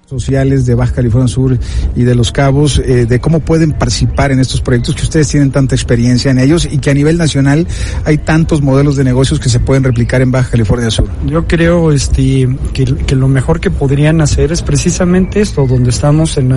sociales 0.07 0.65
de 0.65 0.73
Baja 0.73 0.93
California 0.95 1.27
Sur 1.27 1.57
y 1.95 2.03
de 2.03 2.15
Los 2.15 2.31
Cabos, 2.31 2.79
eh, 2.79 3.05
de 3.05 3.19
cómo 3.19 3.41
pueden 3.41 3.73
participar 3.73 4.31
en 4.31 4.39
estos 4.39 4.61
proyectos 4.61 4.95
que 4.95 5.03
ustedes 5.03 5.27
tienen 5.27 5.51
tanta 5.51 5.75
experiencia 5.75 6.31
en 6.31 6.39
ellos 6.39 6.67
y 6.71 6.77
que 6.77 6.89
a 6.89 6.93
nivel 6.93 7.17
nacional 7.17 7.67
hay 8.05 8.17
tantos 8.19 8.61
modelos 8.61 8.95
de 8.95 9.03
negocios 9.03 9.39
que 9.39 9.49
se 9.49 9.59
pueden 9.59 9.83
replicar 9.83 10.21
en 10.21 10.31
Baja 10.31 10.51
California 10.51 10.89
Sur. 10.89 11.09
Yo 11.25 11.45
creo 11.45 11.91
este, 11.91 12.47
que, 12.73 13.15
lo 13.15 13.27
mejor 13.27 13.59
que 13.59 13.69
podrían 13.69 14.21
hacer 14.21 14.53
es 14.53 14.61
precisamente 14.61 15.41
esto, 15.41 15.67
donde 15.67 15.89
estamos 15.89 16.37
en, 16.37 16.53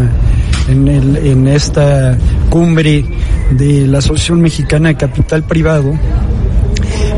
en, 0.69 0.89
el, 0.89 1.17
en 1.17 1.49
esta 1.49 2.17
cumbre 2.51 3.05
de 3.51 3.87
la 3.87 3.99
Asociación 3.99 4.41
Mexicana 4.41 4.89
de 4.89 4.97
Capital 4.97 5.43
Privado, 5.45 5.93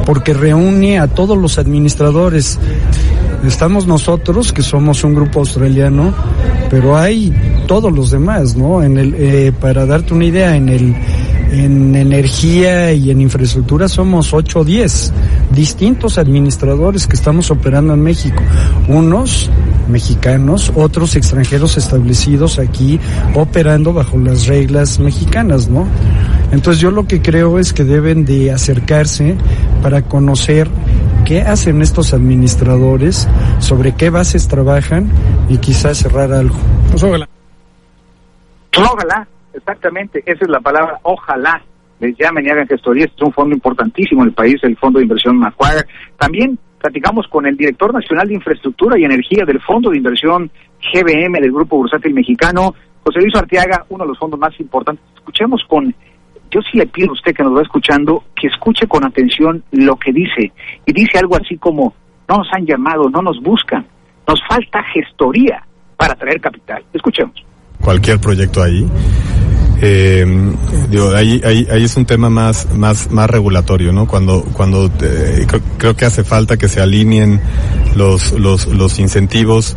porque 0.07 0.35
reúne 0.35 0.99
a 0.99 1.09
todos 1.09 1.37
los 1.37 1.59
administradores 1.59 2.59
Estamos 3.47 3.89
nosotros, 3.89 4.53
que 4.53 4.62
somos 4.62 5.03
un 5.03 5.15
grupo 5.15 5.41
australiano, 5.41 6.15
pero 6.71 6.97
hay 6.97 7.33
todos 7.67 7.93
los 7.93 8.12
demás, 8.12 8.57
¿no? 8.57 8.85
En 8.85 8.99
el, 8.99 9.15
eh, 9.19 9.53
para 9.61 9.85
darte 9.85 10.15
una 10.15 10.27
idea, 10.27 10.55
en 10.55 10.69
el, 10.69 10.95
en 11.51 11.97
energía 11.97 12.93
y 12.93 13.11
en 13.11 13.21
infraestructura 13.21 13.89
somos 13.89 14.33
8 14.33 14.61
o 14.61 14.65
10 14.65 15.12
distintos 15.51 16.19
administradores 16.19 17.09
que 17.09 17.17
estamos 17.17 17.51
operando 17.51 17.95
en 17.95 18.03
México. 18.03 18.41
Unos 18.87 19.51
mexicanos, 19.89 20.71
otros 20.77 21.17
extranjeros 21.17 21.77
establecidos 21.77 22.61
aquí 22.61 23.01
operando 23.35 23.93
bajo 23.93 24.19
las 24.19 24.47
reglas 24.47 25.01
mexicanas, 25.01 25.69
¿no? 25.69 25.89
Entonces 26.53 26.81
yo 26.81 26.91
lo 26.91 27.07
que 27.07 27.23
creo 27.23 27.59
es 27.59 27.73
que 27.73 27.83
deben 27.83 28.25
de 28.25 28.53
acercarse 28.53 29.37
para 29.83 30.03
conocer 30.03 30.69
qué 31.25 31.41
hacen 31.41 31.81
estos 31.81 32.13
administradores, 32.13 33.29
sobre 33.59 33.95
qué 33.97 34.11
bases 34.11 34.49
trabajan 34.49 35.11
y 35.49 35.59
quizás 35.59 35.99
cerrar 35.99 36.31
algo. 36.33 36.57
Pues 36.91 37.03
ojalá. 37.03 37.29
Ojalá, 38.77 39.27
exactamente, 39.55 40.23
esa 40.27 40.45
es 40.45 40.49
la 40.49 40.61
palabra, 40.61 40.99
ojalá. 41.03 41.63
Les 42.01 42.17
llamen 42.19 42.45
y 42.45 42.51
hagan 42.51 42.67
gestorías, 42.67 43.11
es 43.15 43.23
un 43.23 43.33
fondo 43.33 43.55
importantísimo 43.55 44.23
en 44.23 44.29
el 44.29 44.35
país, 44.35 44.57
el 44.63 44.77
Fondo 44.77 44.99
de 44.99 45.05
Inversión 45.05 45.39
Macquarie. 45.39 45.85
También 46.19 46.59
platicamos 46.79 47.29
con 47.29 47.47
el 47.47 47.57
director 47.57 47.95
nacional 47.95 48.29
de 48.29 48.35
Infraestructura 48.35 48.99
y 48.99 49.05
Energía 49.05 49.45
del 49.47 49.61
Fondo 49.61 49.91
de 49.91 49.99
Inversión 49.99 50.51
GBM 50.93 51.41
del 51.41 51.53
Grupo 51.53 51.77
Bursátil 51.77 52.13
Mexicano, 52.13 52.75
José 53.05 53.21
Luis 53.21 53.35
Arteaga, 53.37 53.87
uno 53.89 54.05
de 54.05 54.09
los 54.09 54.19
fondos 54.19 54.39
más 54.39 54.59
importantes. 54.59 55.05
Escuchemos 55.15 55.63
con 55.69 55.95
yo 56.53 56.61
sí 56.61 56.79
le 56.79 56.87
pido 56.87 57.11
a 57.11 57.13
usted 57.13 57.35
que 57.35 57.43
nos 57.43 57.57
va 57.57 57.63
escuchando 57.63 58.25
que 58.37 58.47
escuche 58.49 58.87
con 58.87 59.05
atención 59.05 59.65
lo 59.73 59.97
que 59.97 60.13
dice. 60.13 60.53
Y 60.87 60.93
dice 60.93 61.19
algo 61.19 61.37
así 61.37 61.57
como, 61.57 61.95
no 62.29 62.39
nos 62.39 62.49
han 62.53 62.67
llamado, 62.67 63.09
no 63.09 63.23
nos 63.23 63.41
buscan, 63.41 63.87
nos 64.29 64.41
falta 64.47 64.83
gestoría 64.93 65.65
para 65.97 66.15
traer 66.15 66.41
capital. 66.41 66.85
Escuchemos. 66.93 67.35
Cualquier 67.81 68.21
proyecto 68.21 68.63
ahí. 68.63 68.87
Eh, 69.85 70.25
digo, 70.91 71.11
ahí, 71.11 71.41
ahí, 71.45 71.67
ahí, 71.69 71.83
es 71.83 71.97
un 71.97 72.07
tema 72.07 72.31
más, 72.31 72.69
más, 72.73 73.11
más 73.11 73.29
regulatorio, 73.29 73.93
¿no? 73.93 74.07
Cuando, 74.07 74.45
cuando 74.53 74.89
eh, 75.03 75.45
creo, 75.77 75.97
que 75.97 76.05
hace 76.05 76.23
falta 76.23 76.57
que 76.57 76.69
se 76.69 76.81
alineen 76.81 77.41
los, 77.97 78.31
los, 78.31 78.69
los 78.69 79.01
incentivos 79.01 79.77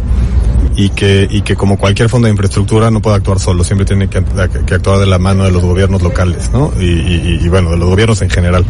y 0.75 0.89
que, 0.89 1.27
y 1.29 1.41
que 1.41 1.55
como 1.55 1.77
cualquier 1.77 2.09
fondo 2.09 2.27
de 2.27 2.31
infraestructura 2.33 2.91
no 2.91 3.01
puede 3.01 3.15
actuar 3.15 3.39
solo, 3.39 3.63
siempre 3.63 3.85
tiene 3.85 4.07
que, 4.07 4.19
actuar 4.19 4.99
de 4.99 5.07
la 5.07 5.17
mano 5.17 5.43
de 5.43 5.51
los 5.51 5.63
gobiernos 5.63 6.03
locales, 6.03 6.51
¿no? 6.51 6.71
Y, 6.79 7.47
bueno, 7.49 7.71
de 7.71 7.77
los 7.77 7.89
gobiernos 7.89 8.21
en 8.21 8.29
general. 8.29 8.63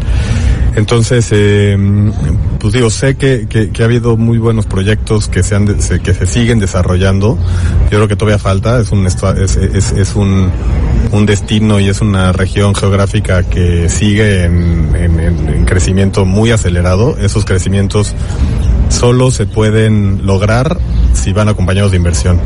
Entonces, 0.76 1.28
eh, 1.32 1.78
pues 2.60 2.74
digo, 2.74 2.90
sé 2.90 3.16
que, 3.16 3.48
que, 3.48 3.82
ha 3.82 3.86
habido 3.86 4.16
muy 4.18 4.38
buenos 4.38 4.66
proyectos 4.66 5.28
que 5.28 5.44
se, 5.44 5.56
han 5.56 5.68
que 5.68 6.14
se 6.14 6.28
siguen 6.28 6.60
desarrollando. 6.60 7.38
Yo 7.92 7.98
creo 7.98 8.08
que 8.08 8.16
todavía 8.16 8.40
falta, 8.40 8.80
es 8.80 8.92
un, 8.92 9.06
es, 9.06 9.18
es, 9.18 10.16
un 10.16 10.52
destino 11.26 11.80
y 11.80 11.90
es 11.90 12.02
una 12.02 12.32
región 12.32 12.76
geográfica 12.76 13.44
que 13.44 13.90
sigue 13.90 14.46
en, 14.46 14.96
en, 14.96 15.20
en 15.20 15.66
crecimiento 15.66 16.26
muy 16.26 16.52
acelerado. 16.52 17.18
Esos 17.18 17.46
crecimientos 17.46 18.14
solo 18.90 19.32
se 19.32 19.46
pueden 19.46 20.26
lograr 20.26 20.78
si 21.14 21.34
van 21.34 21.50
acompañados 21.50 21.92
de 21.92 21.98
inversión. 21.98 22.40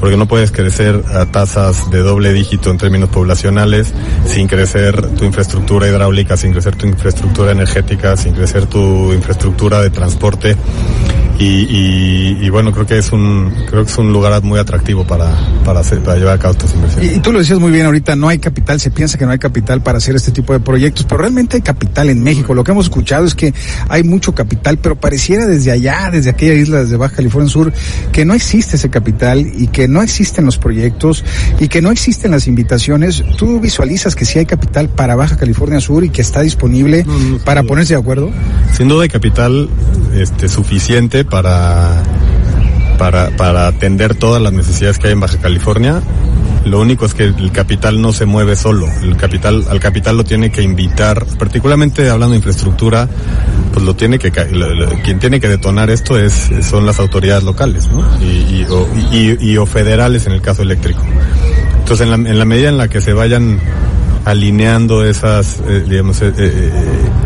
Porque 0.00 0.16
no 0.16 0.26
puedes 0.26 0.50
crecer 0.50 1.02
a 1.14 1.26
tasas 1.26 1.90
de 1.90 2.00
doble 2.00 2.32
dígito 2.32 2.70
en 2.70 2.78
términos 2.78 3.08
poblacionales 3.08 3.94
sin 4.26 4.48
crecer 4.48 5.00
tu 5.16 5.24
infraestructura 5.24 5.88
hidráulica, 5.88 6.36
sin 6.36 6.52
crecer 6.52 6.76
tu 6.76 6.86
infraestructura 6.86 7.52
energética, 7.52 8.16
sin 8.16 8.34
crecer 8.34 8.66
tu 8.66 9.12
infraestructura 9.12 9.80
de 9.80 9.90
transporte 9.90 10.56
y, 11.38 12.48
bueno, 12.50 12.72
creo 12.72 12.86
que 12.86 12.98
es 12.98 13.10
un 13.12 13.52
creo 13.68 13.84
que 13.84 13.90
es 13.90 13.98
un 13.98 14.12
lugar 14.12 14.42
muy 14.42 14.58
atractivo 14.58 15.04
para, 15.06 15.34
para, 15.64 15.80
hacer, 15.80 16.00
para 16.00 16.16
llevar 16.16 16.34
a 16.34 16.38
cabo 16.38 16.52
estas 16.52 16.74
inversiones. 16.74 17.16
Y, 17.16 17.20
tú 17.20 17.32
lo 17.32 17.40
decías 17.40 17.58
muy 17.58 17.72
bien 17.72 17.86
ahorita, 17.86 18.14
no 18.16 18.28
hay 18.28 18.38
capital, 18.38 18.80
se 18.80 18.90
piensa 18.90 19.18
que 19.18 19.26
no 19.26 19.32
hay 19.32 19.38
capital 19.38 19.82
para 19.82 19.98
hacer 19.98 20.14
este 20.14 20.30
tipo 20.30 20.52
de 20.52 20.60
proyectos, 20.60 21.04
pero 21.04 21.18
realmente 21.18 21.56
hay 21.56 21.62
capital 21.62 22.08
en 22.10 22.22
México. 22.22 22.54
Lo 22.54 22.62
que 22.62 22.70
hemos 22.70 22.86
escuchado 22.86 23.26
es 23.26 23.34
que 23.34 23.52
hay 23.88 24.04
mucho 24.04 24.34
capital, 24.34 24.78
pero 24.78 24.96
pareciera 24.96 25.46
desde 25.46 25.72
allá, 25.72 26.10
desde 26.12 26.30
aquella 26.30 26.54
isla, 26.54 26.80
desde 26.82 26.96
Baja 26.96 27.16
California 27.16 27.50
Sur, 27.50 27.72
que 28.12 28.24
no 28.24 28.34
existe 28.34 28.76
ese 28.76 28.90
capital 28.90 29.46
y 29.56 29.68
que 29.68 29.88
no 29.88 30.02
existen 30.02 30.44
los 30.44 30.58
proyectos 30.58 31.24
y 31.58 31.68
que 31.68 31.82
no 31.82 31.90
existen 31.90 32.30
las 32.30 32.46
invitaciones. 32.46 33.24
¿Tú 33.36 33.60
visualizas 33.60 34.14
que 34.14 34.24
sí 34.24 34.38
hay 34.38 34.46
capital 34.46 34.88
para 34.88 35.16
Baja 35.16 35.36
California 35.36 35.80
Sur 35.80 36.04
y 36.04 36.10
que 36.10 36.22
está 36.22 36.42
disponible 36.42 37.04
para 37.44 37.64
ponerse 37.64 37.94
de 37.94 38.00
acuerdo? 38.00 38.30
Sin 38.76 38.88
duda 38.88 39.02
hay 39.02 39.08
capital 39.08 39.68
este, 40.14 40.48
suficiente 40.48 41.23
para, 41.24 42.02
para, 42.98 43.30
para 43.36 43.66
atender 43.66 44.14
todas 44.14 44.40
las 44.40 44.52
necesidades 44.52 44.98
que 44.98 45.08
hay 45.08 45.12
en 45.12 45.20
Baja 45.20 45.38
California. 45.38 46.02
Lo 46.64 46.80
único 46.80 47.04
es 47.04 47.12
que 47.12 47.24
el 47.24 47.52
capital 47.52 48.00
no 48.00 48.12
se 48.12 48.24
mueve 48.24 48.56
solo. 48.56 48.86
El 49.02 49.16
capital, 49.16 49.64
al 49.68 49.80
capital 49.80 50.16
lo 50.16 50.24
tiene 50.24 50.50
que 50.50 50.62
invitar, 50.62 51.26
particularmente 51.38 52.08
hablando 52.08 52.32
de 52.32 52.38
infraestructura, 52.38 53.06
pues 53.72 53.84
lo 53.84 53.94
tiene 53.94 54.18
que, 54.18 54.30
quien 54.30 55.18
tiene 55.18 55.40
que 55.40 55.48
detonar 55.48 55.90
esto 55.90 56.18
es, 56.18 56.50
son 56.62 56.86
las 56.86 57.00
autoridades 57.00 57.44
locales, 57.44 57.88
y, 58.22 59.56
o, 59.56 59.66
federales 59.66 60.26
en 60.26 60.32
el 60.32 60.40
caso 60.40 60.62
eléctrico. 60.62 61.02
Entonces, 61.80 62.06
en 62.06 62.10
la, 62.10 62.30
en 62.30 62.38
la 62.38 62.44
medida 62.46 62.70
en 62.70 62.78
la 62.78 62.88
que 62.88 63.02
se 63.02 63.12
vayan 63.12 63.60
alineando 64.24 65.04
esas, 65.04 65.60
eh, 65.68 65.84
digamos, 65.88 66.22
eh, 66.22 66.32
eh, 66.36 66.70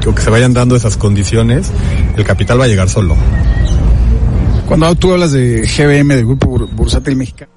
o 0.06 0.14
que 0.14 0.22
se 0.22 0.30
vayan 0.30 0.52
dando 0.52 0.74
esas 0.74 0.96
condiciones, 0.96 1.70
el 2.16 2.24
capital 2.24 2.61
va 2.61 2.64
a 2.64 2.68
llegar 2.68 2.88
solo. 2.88 3.16
Cuando 4.68 4.94
tú 4.96 5.11
hablas 5.11 5.33
de 5.33 5.62
GBM, 5.62 6.14
del 6.14 6.26
Grupo 6.26 6.46
Bursátil 6.76 7.16
Mexicano. 7.16 7.50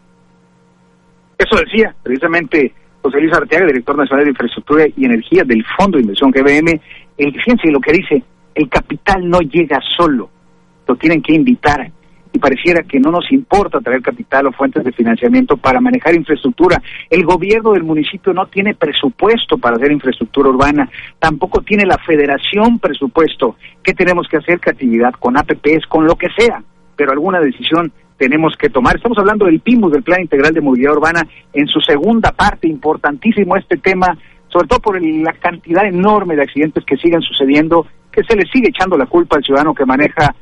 Eso 1.38 1.58
decía 1.58 1.94
precisamente 2.02 2.74
José 3.02 3.20
Luis 3.20 3.34
Arteaga, 3.34 3.66
director 3.66 3.98
nacional 3.98 4.24
de 4.24 4.32
Infraestructura 4.32 4.86
y 4.96 5.04
Energía 5.04 5.44
del 5.44 5.62
Fondo 5.78 5.98
de 5.98 6.04
Inversión 6.04 6.32
GBM. 6.32 6.80
El, 7.18 7.34
fíjense 7.34 7.70
lo 7.70 7.82
que 7.82 7.92
dice, 7.92 8.24
el 8.56 8.70
capital 8.70 9.30
no 9.30 9.42
llega 9.42 9.78
solo, 9.98 10.30
lo 10.88 10.96
tienen 10.96 11.22
que 11.22 11.34
invitar. 11.34 11.92
Y 12.32 12.40
pareciera 12.40 12.82
que 12.84 12.98
no 12.98 13.12
nos 13.12 13.30
importa 13.34 13.82
traer 13.82 14.02
capital 14.02 14.48
o 14.48 14.54
fuentes 14.54 14.82
de 14.82 14.94
financiamiento 14.94 15.58
para 15.58 15.82
manejar 15.82 16.16
infraestructura. 16.16 16.82
El 17.10 17.26
gobierno 17.26 17.74
del 17.74 17.84
municipio 17.84 18.32
no 18.32 18.46
tiene 18.46 18.74
presupuesto 18.74 19.58
para 19.58 19.76
hacer 19.76 19.92
infraestructura 19.92 20.48
urbana, 20.48 20.90
tampoco 21.20 21.62
tiene 21.62 21.86
la 21.86 21.98
federación 21.98 22.80
presupuesto. 22.80 23.58
¿Qué 23.84 23.94
tenemos 23.94 24.30
que 24.30 24.38
hacer? 24.38 24.62
Creatividad, 24.62 25.12
con 25.20 25.38
APPs, 25.38 25.88
con 25.90 26.06
lo 26.06 26.16
que 26.16 26.28
sea 26.38 26.64
pero 26.96 27.12
alguna 27.12 27.40
decisión 27.40 27.92
tenemos 28.18 28.56
que 28.56 28.70
tomar. 28.70 28.96
Estamos 28.96 29.18
hablando 29.18 29.46
del 29.46 29.62
PIMUS, 29.62 29.92
del 29.92 30.04
Plan 30.04 30.22
Integral 30.22 30.54
de 30.54 30.62
Movilidad 30.62 30.94
Urbana, 30.94 31.28
en 31.54 31.68
su 31.68 31.80
segunda 31.82 32.32
parte, 32.32 32.68
importantísimo 32.68 33.58
este 33.58 33.78
tema, 33.78 34.18
sobre 34.48 34.68
todo 34.68 34.80
por 34.80 35.02
la 35.02 35.34
cantidad 35.34 35.86
enorme 35.86 36.36
de 36.36 36.44
accidentes 36.44 36.86
que 36.86 36.98
siguen 36.98 37.22
sucediendo, 37.22 37.88
que 38.12 38.24
se 38.24 38.36
le 38.36 38.46
sigue 38.46 38.70
echando 38.70 38.98
la 38.98 39.08
culpa 39.08 39.38
al 39.38 39.44
ciudadano 39.44 39.74
que 39.74 39.86
maneja, 39.86 40.36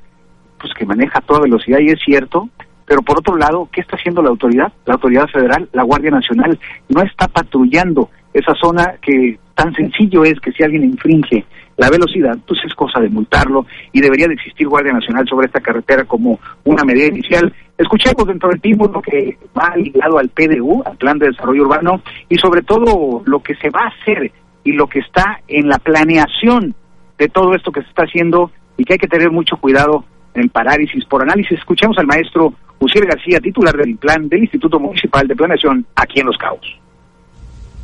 pues 0.59 0.73
que 0.73 0.85
maneja 0.85 1.19
a 1.19 1.21
toda 1.21 1.41
velocidad, 1.41 1.79
y 1.79 1.89
es 1.89 1.99
cierto, 2.03 2.49
pero 2.85 3.01
por 3.01 3.19
otro 3.19 3.37
lado, 3.37 3.69
¿qué 3.71 3.81
está 3.81 3.95
haciendo 3.95 4.21
la 4.21 4.29
autoridad? 4.29 4.73
La 4.85 4.95
autoridad 4.95 5.27
federal, 5.27 5.69
la 5.71 5.83
Guardia 5.83 6.11
Nacional, 6.11 6.59
no 6.89 7.01
está 7.03 7.27
patrullando 7.27 8.09
esa 8.33 8.55
zona 8.55 8.95
que 9.01 9.39
tan 9.55 9.73
sencillo 9.73 10.23
es 10.23 10.39
que 10.39 10.51
si 10.51 10.63
alguien 10.63 10.83
infringe 10.83 11.45
la 11.79 11.89
velocidad, 11.89 12.37
pues 12.45 12.59
es 12.65 12.73
cosa 12.75 12.99
de 12.99 13.07
multarlo 13.07 13.65
y 13.93 14.01
debería 14.01 14.27
de 14.27 14.33
existir 14.33 14.67
Guardia 14.67 14.91
Nacional 14.91 15.25
sobre 15.29 15.47
esta 15.47 15.61
carretera 15.61 16.03
como 16.03 16.37
una 16.65 16.83
medida 16.83 17.07
inicial. 17.07 17.53
Escuchemos 17.77 18.27
dentro 18.27 18.49
del 18.49 18.59
tiempo 18.59 18.91
lo 18.93 19.01
que 19.01 19.37
va 19.57 19.73
ligado 19.77 20.17
al 20.17 20.27
PDU, 20.27 20.83
al 20.85 20.97
Plan 20.97 21.17
de 21.17 21.27
Desarrollo 21.27 21.63
Urbano, 21.63 22.01
y 22.27 22.35
sobre 22.35 22.63
todo 22.63 23.23
lo 23.25 23.39
que 23.39 23.55
se 23.55 23.69
va 23.69 23.83
a 23.83 23.87
hacer 23.87 24.29
y 24.65 24.73
lo 24.73 24.87
que 24.87 24.99
está 24.99 25.39
en 25.47 25.69
la 25.69 25.79
planeación 25.79 26.75
de 27.17 27.29
todo 27.29 27.55
esto 27.55 27.71
que 27.71 27.81
se 27.81 27.87
está 27.87 28.03
haciendo 28.03 28.51
y 28.75 28.83
que 28.83 28.93
hay 28.93 28.99
que 28.99 29.07
tener 29.07 29.31
mucho 29.31 29.55
cuidado 29.55 30.03
en 30.33 30.43
el 30.43 30.49
parálisis 30.49 31.05
por 31.05 31.21
análisis. 31.21 31.59
Escuchemos 31.59 31.97
al 31.97 32.07
maestro 32.07 32.53
Uciel 32.79 33.05
García, 33.05 33.39
titular 33.39 33.77
del 33.77 33.95
plan 33.95 34.27
del 34.27 34.41
Instituto 34.41 34.81
Municipal 34.81 35.25
de 35.25 35.35
Planeación 35.35 35.85
aquí 35.95 36.19
en 36.19 36.25
Los 36.25 36.37
Cabos. 36.37 36.77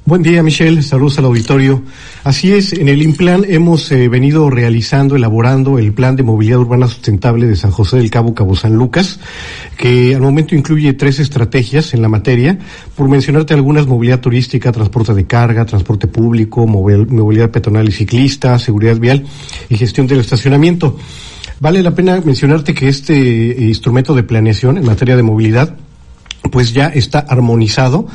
Buen 0.07 0.21
día, 0.21 0.43
Michelle. 0.43 0.83
Saludos 0.83 1.17
al 1.17 1.25
auditorio. 1.25 1.81
Así 2.23 2.53
es, 2.53 2.73
en 2.73 2.89
el 2.89 3.01
IMPLAN 3.01 3.43
hemos 3.43 3.91
eh, 3.91 4.07
venido 4.07 4.51
realizando, 4.51 5.15
elaborando 5.15 5.79
el 5.79 5.93
Plan 5.93 6.15
de 6.15 6.21
Movilidad 6.21 6.59
Urbana 6.59 6.87
Sustentable 6.87 7.47
de 7.47 7.55
San 7.55 7.71
José 7.71 7.97
del 7.97 8.11
Cabo, 8.11 8.35
Cabo 8.35 8.55
San 8.55 8.75
Lucas, 8.75 9.19
que 9.75 10.13
al 10.13 10.21
momento 10.21 10.53
incluye 10.53 10.93
tres 10.93 11.17
estrategias 11.17 11.95
en 11.95 12.03
la 12.03 12.07
materia. 12.07 12.55
Por 12.95 13.09
mencionarte 13.09 13.55
algunas, 13.55 13.87
movilidad 13.87 14.19
turística, 14.19 14.71
transporte 14.71 15.15
de 15.15 15.25
carga, 15.25 15.65
transporte 15.65 16.05
público, 16.05 16.67
movilidad 16.67 17.49
peatonal 17.49 17.89
y 17.89 17.91
ciclista, 17.91 18.59
seguridad 18.59 18.99
vial 18.99 19.25
y 19.69 19.75
gestión 19.75 20.05
del 20.05 20.19
estacionamiento. 20.19 20.99
Vale 21.59 21.81
la 21.81 21.95
pena 21.95 22.21
mencionarte 22.23 22.75
que 22.75 22.89
este 22.89 23.15
eh, 23.15 23.65
instrumento 23.65 24.13
de 24.13 24.21
planeación 24.21 24.77
en 24.77 24.85
materia 24.85 25.15
de 25.15 25.23
movilidad 25.23 25.75
pues 26.51 26.73
ya 26.73 26.87
está 26.87 27.19
armonizado 27.19 28.07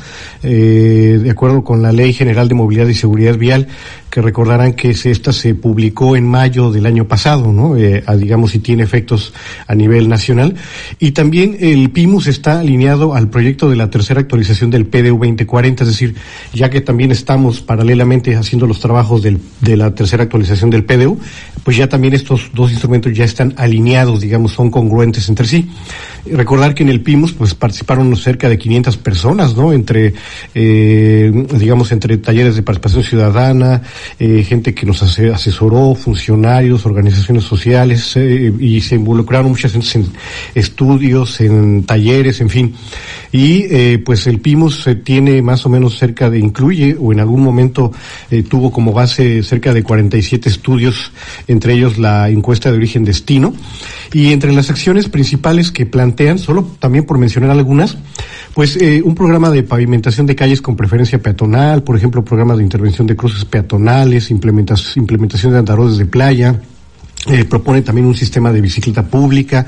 eh, 0.43 1.19
de 1.21 1.29
acuerdo 1.29 1.63
con 1.63 1.81
la 1.81 1.91
Ley 1.91 2.13
General 2.13 2.47
de 2.47 2.55
Movilidad 2.55 2.87
y 2.87 2.93
Seguridad 2.93 3.37
Vial 3.37 3.67
que 4.11 4.21
recordarán 4.21 4.73
que 4.73 4.89
esta 4.89 5.31
se 5.31 5.55
publicó 5.55 6.17
en 6.17 6.27
mayo 6.27 6.69
del 6.69 6.85
año 6.85 7.07
pasado, 7.07 7.53
¿no? 7.53 7.77
Eh, 7.77 8.03
digamos, 8.17 8.51
si 8.51 8.59
tiene 8.59 8.83
efectos 8.83 9.33
a 9.65 9.73
nivel 9.73 10.09
nacional. 10.09 10.55
Y 10.99 11.11
también 11.11 11.55
el 11.61 11.89
PIMUS 11.91 12.27
está 12.27 12.59
alineado 12.59 13.15
al 13.15 13.29
proyecto 13.29 13.69
de 13.69 13.77
la 13.77 13.89
tercera 13.89 14.19
actualización 14.19 14.69
del 14.69 14.85
PDU 14.85 15.17
2040, 15.17 15.83
es 15.85 15.89
decir, 15.89 16.15
ya 16.53 16.69
que 16.69 16.81
también 16.81 17.11
estamos 17.11 17.61
paralelamente 17.61 18.35
haciendo 18.35 18.67
los 18.67 18.81
trabajos 18.81 19.23
del, 19.23 19.39
de 19.61 19.77
la 19.77 19.95
tercera 19.95 20.23
actualización 20.23 20.69
del 20.69 20.83
PDU, 20.83 21.17
pues 21.63 21.77
ya 21.77 21.87
también 21.87 22.13
estos 22.13 22.51
dos 22.53 22.69
instrumentos 22.71 23.13
ya 23.13 23.23
están 23.23 23.53
alineados, 23.55 24.19
digamos, 24.19 24.51
son 24.51 24.69
congruentes 24.69 25.29
entre 25.29 25.47
sí. 25.47 25.69
Recordar 26.25 26.75
que 26.75 26.83
en 26.83 26.89
el 26.89 27.01
PIMUS, 27.01 27.31
pues 27.31 27.55
participaron 27.55 28.13
cerca 28.17 28.49
de 28.49 28.57
500 28.57 28.97
personas, 28.97 29.55
¿no? 29.55 29.71
Entre, 29.71 30.13
eh, 30.53 31.31
digamos, 31.57 31.93
entre 31.93 32.17
talleres 32.17 32.57
de 32.57 32.61
participación 32.61 33.03
ciudadana, 33.03 33.81
eh, 34.19 34.43
gente 34.43 34.73
que 34.73 34.85
nos 34.85 35.01
asesoró, 35.01 35.95
funcionarios, 35.95 36.85
organizaciones 36.85 37.43
sociales, 37.43 38.15
eh, 38.15 38.53
y 38.59 38.81
se 38.81 38.95
involucraron 38.95 39.51
muchas 39.51 39.73
veces 39.73 39.95
en 39.95 40.05
estudios, 40.55 41.41
en 41.41 41.83
talleres, 41.83 42.41
en 42.41 42.49
fin. 42.49 42.73
Y 43.31 43.65
eh, 43.69 44.01
pues 44.03 44.27
el 44.27 44.39
PIMUS 44.39 44.89
tiene 45.03 45.41
más 45.41 45.65
o 45.65 45.69
menos 45.69 45.97
cerca 45.97 46.29
de, 46.29 46.39
incluye, 46.39 46.95
o 46.99 47.11
en 47.13 47.19
algún 47.19 47.41
momento 47.41 47.91
tuvo 48.49 48.71
como 48.71 48.91
base 48.91 49.41
cerca 49.43 49.73
de 49.73 49.83
47 49.83 50.49
estudios, 50.49 51.11
entre 51.47 51.73
ellos 51.73 51.97
la 51.97 52.29
encuesta 52.29 52.69
de 52.69 52.77
origen 52.77 53.05
destino. 53.05 53.53
Y 54.13 54.33
entre 54.33 54.51
las 54.51 54.69
acciones 54.69 55.07
principales 55.07 55.71
que 55.71 55.85
plantean, 55.85 56.37
solo 56.37 56.63
también 56.79 57.05
por 57.05 57.17
mencionar 57.17 57.51
algunas, 57.51 57.97
pues 58.53 58.77
un 59.03 59.15
programa 59.15 59.49
de 59.49 59.63
pavimentación 59.63 60.27
de 60.27 60.35
calles 60.35 60.61
con 60.61 60.75
preferencia 60.75 61.19
peatonal, 61.19 61.83
por 61.83 61.95
ejemplo, 61.95 62.23
programas 62.23 62.57
de 62.57 62.63
intervención 62.63 63.07
de 63.07 63.15
cruces 63.15 63.45
peatonales, 63.45 63.90
implementación 64.31 65.53
de 65.53 65.59
andarodes 65.59 65.97
de 65.97 66.05
playa, 66.05 66.61
eh, 67.27 67.45
propone 67.45 67.83
también 67.83 68.07
un 68.07 68.15
sistema 68.15 68.51
de 68.51 68.61
bicicleta 68.61 69.03
pública, 69.03 69.65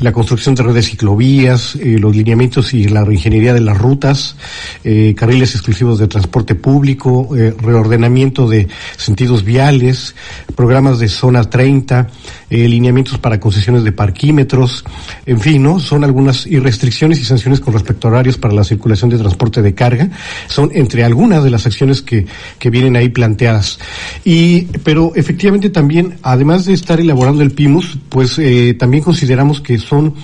la 0.00 0.12
construcción 0.12 0.54
de 0.54 0.62
redes 0.62 0.90
ciclovías, 0.90 1.76
eh, 1.76 1.98
los 1.98 2.14
lineamientos 2.14 2.74
y 2.74 2.88
la 2.88 3.04
reingeniería 3.04 3.54
de 3.54 3.60
las 3.60 3.78
rutas, 3.78 4.36
eh, 4.84 5.14
carriles 5.16 5.54
exclusivos 5.54 5.98
de 5.98 6.08
transporte 6.08 6.54
público, 6.54 7.34
eh, 7.34 7.54
reordenamiento 7.58 8.46
de 8.46 8.68
sentidos 8.98 9.44
viales, 9.44 10.14
programas 10.54 10.98
de 10.98 11.08
zona 11.08 11.48
30, 11.48 12.08
eh, 12.50 12.68
lineamientos 12.68 13.18
para 13.18 13.40
concesiones 13.40 13.82
de 13.84 13.92
parquímetros, 13.92 14.84
en 15.24 15.40
fin, 15.40 15.62
¿no? 15.62 15.80
Son 15.80 16.04
algunas 16.04 16.46
y 16.46 16.58
restricciones 16.58 17.18
y 17.20 17.24
sanciones 17.24 17.60
con 17.60 17.72
respecto 17.72 18.08
a 18.08 18.10
horarios 18.10 18.36
para 18.36 18.52
la 18.52 18.64
circulación 18.64 19.08
de 19.08 19.18
transporte 19.18 19.62
de 19.62 19.74
carga. 19.74 20.10
Son 20.48 20.70
entre 20.74 21.04
algunas 21.04 21.44
de 21.44 21.50
las 21.50 21.64
acciones 21.64 22.02
que, 22.02 22.26
que 22.58 22.68
vienen 22.68 22.96
ahí 22.96 23.08
planteadas. 23.08 23.78
Y, 24.24 24.62
pero 24.84 25.12
efectivamente 25.14 25.70
también, 25.70 26.18
además 26.22 26.66
de 26.66 26.74
esta 26.74 26.89
estar 26.90 27.00
elaborando 27.00 27.44
el 27.44 27.52
PIMUS, 27.52 27.98
pues 28.08 28.36
eh, 28.40 28.74
también 28.74 29.04
consideramos 29.04 29.60
que 29.60 29.78
son 29.78 30.14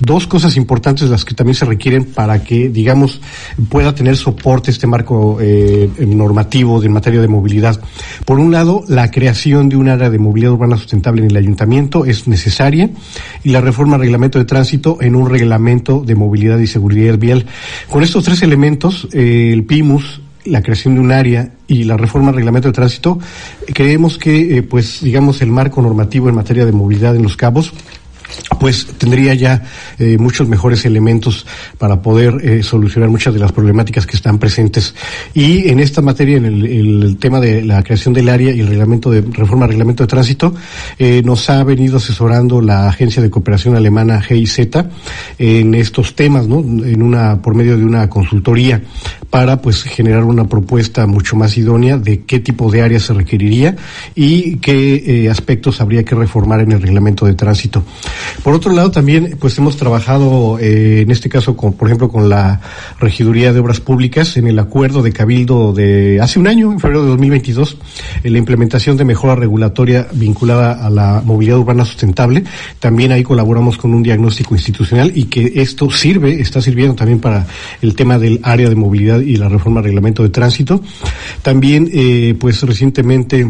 dos 0.00 0.26
cosas 0.26 0.54
importantes 0.58 1.08
las 1.08 1.24
que 1.24 1.34
también 1.34 1.54
se 1.54 1.64
requieren 1.64 2.04
para 2.04 2.44
que, 2.44 2.68
digamos, 2.68 3.22
pueda 3.70 3.94
tener 3.94 4.18
soporte 4.18 4.70
este 4.70 4.86
marco 4.86 5.38
eh, 5.40 5.88
normativo 6.06 6.78
de 6.78 6.90
materia 6.90 7.22
de 7.22 7.28
movilidad. 7.28 7.80
Por 8.26 8.38
un 8.38 8.52
lado, 8.52 8.84
la 8.86 9.10
creación 9.10 9.70
de 9.70 9.76
un 9.76 9.88
área 9.88 10.10
de 10.10 10.18
movilidad 10.18 10.52
urbana 10.52 10.76
sustentable 10.76 11.22
en 11.22 11.30
el 11.30 11.36
ayuntamiento 11.38 12.04
es 12.04 12.28
necesaria 12.28 12.90
y 13.42 13.48
la 13.48 13.62
reforma 13.62 13.94
al 13.94 14.02
reglamento 14.02 14.38
de 14.38 14.44
tránsito 14.44 14.98
en 15.00 15.14
un 15.14 15.30
reglamento 15.30 16.02
de 16.04 16.16
movilidad 16.16 16.58
y 16.58 16.66
seguridad 16.66 17.16
vial. 17.16 17.46
Con 17.88 18.02
estos 18.02 18.24
tres 18.24 18.42
elementos, 18.42 19.08
eh, 19.14 19.52
el 19.54 19.64
PIMUS 19.64 20.20
la 20.44 20.62
creación 20.62 20.94
de 20.94 21.00
un 21.00 21.12
área 21.12 21.50
y 21.66 21.84
la 21.84 21.96
reforma 21.96 22.28
del 22.28 22.36
reglamento 22.36 22.68
de 22.68 22.72
tránsito, 22.72 23.18
creemos 23.72 24.18
que, 24.18 24.58
eh, 24.58 24.62
pues, 24.62 25.00
digamos, 25.02 25.42
el 25.42 25.50
marco 25.50 25.82
normativo 25.82 26.28
en 26.28 26.34
materia 26.34 26.66
de 26.66 26.72
movilidad 26.72 27.16
en 27.16 27.22
los 27.22 27.36
cabos 27.36 27.72
pues 28.60 28.86
tendría 28.98 29.32
ya 29.32 29.62
eh, 29.98 30.18
muchos 30.18 30.46
mejores 30.46 30.84
elementos 30.84 31.46
para 31.78 32.02
poder 32.02 32.34
eh, 32.42 32.62
solucionar 32.62 33.08
muchas 33.08 33.32
de 33.32 33.40
las 33.40 33.52
problemáticas 33.52 34.06
que 34.06 34.16
están 34.16 34.38
presentes. 34.38 34.94
Y 35.32 35.68
en 35.70 35.80
esta 35.80 36.02
materia, 36.02 36.36
en 36.36 36.44
el, 36.44 37.16
tema 37.18 37.40
de 37.40 37.64
la 37.64 37.82
creación 37.82 38.12
del 38.12 38.28
área 38.28 38.52
y 38.52 38.60
el 38.60 38.66
reglamento 38.66 39.10
de 39.10 39.22
reforma 39.22 39.64
del 39.64 39.70
reglamento 39.70 40.04
de 40.04 40.08
tránsito, 40.08 40.54
eh, 40.98 41.22
nos 41.24 41.48
ha 41.48 41.64
venido 41.64 41.96
asesorando 41.96 42.60
la 42.60 42.86
agencia 42.86 43.22
de 43.22 43.30
cooperación 43.30 43.76
alemana 43.76 44.20
GIZ 44.20 44.58
en 45.38 45.74
estos 45.74 46.14
temas, 46.14 46.46
¿no? 46.46 46.58
En 46.60 47.02
una 47.02 47.40
por 47.40 47.54
medio 47.54 47.78
de 47.78 47.84
una 47.84 48.10
consultoría 48.10 48.82
para 49.30 49.62
pues 49.62 49.84
generar 49.84 50.24
una 50.24 50.44
propuesta 50.44 51.06
mucho 51.06 51.34
más 51.34 51.56
idónea 51.56 51.96
de 51.96 52.24
qué 52.24 52.40
tipo 52.40 52.70
de 52.70 52.82
área 52.82 53.00
se 53.00 53.14
requeriría 53.14 53.76
y 54.14 54.56
qué 54.56 55.28
aspectos 55.30 55.80
habría 55.80 56.04
que 56.04 56.14
reformar 56.14 56.60
en 56.60 56.72
el 56.72 56.82
reglamento 56.82 57.24
de 57.24 57.34
tránsito. 57.34 57.84
Otro 58.54 58.72
lado, 58.72 58.90
también 58.90 59.36
pues 59.38 59.56
hemos 59.58 59.76
trabajado 59.76 60.58
eh, 60.58 61.02
en 61.02 61.10
este 61.10 61.28
caso, 61.28 61.56
con, 61.56 61.74
por 61.74 61.88
ejemplo, 61.88 62.08
con 62.08 62.28
la 62.28 62.60
Regiduría 62.98 63.52
de 63.52 63.60
Obras 63.60 63.80
Públicas 63.80 64.36
en 64.36 64.46
el 64.46 64.58
acuerdo 64.58 65.02
de 65.02 65.12
Cabildo 65.12 65.72
de 65.72 66.20
hace 66.20 66.38
un 66.38 66.46
año, 66.46 66.72
en 66.72 66.80
febrero 66.80 67.02
de 67.02 67.08
2022, 67.10 67.76
en 68.22 68.32
la 68.32 68.38
implementación 68.38 68.96
de 68.96 69.04
mejora 69.04 69.34
regulatoria 69.34 70.06
vinculada 70.12 70.84
a 70.84 70.90
la 70.90 71.22
movilidad 71.24 71.58
urbana 71.58 71.84
sustentable. 71.84 72.44
También 72.78 73.12
ahí 73.12 73.22
colaboramos 73.22 73.76
con 73.76 73.94
un 73.94 74.02
diagnóstico 74.02 74.54
institucional 74.54 75.12
y 75.14 75.24
que 75.24 75.52
esto 75.56 75.90
sirve, 75.90 76.40
está 76.40 76.60
sirviendo 76.60 76.94
también 76.94 77.20
para 77.20 77.46
el 77.82 77.94
tema 77.94 78.18
del 78.18 78.40
área 78.42 78.68
de 78.68 78.74
movilidad 78.74 79.20
y 79.20 79.36
la 79.36 79.48
reforma 79.48 79.80
al 79.80 79.84
reglamento 79.84 80.22
de 80.22 80.30
tránsito. 80.30 80.80
También, 81.42 81.90
eh, 81.92 82.34
pues 82.38 82.62
recientemente 82.62 83.48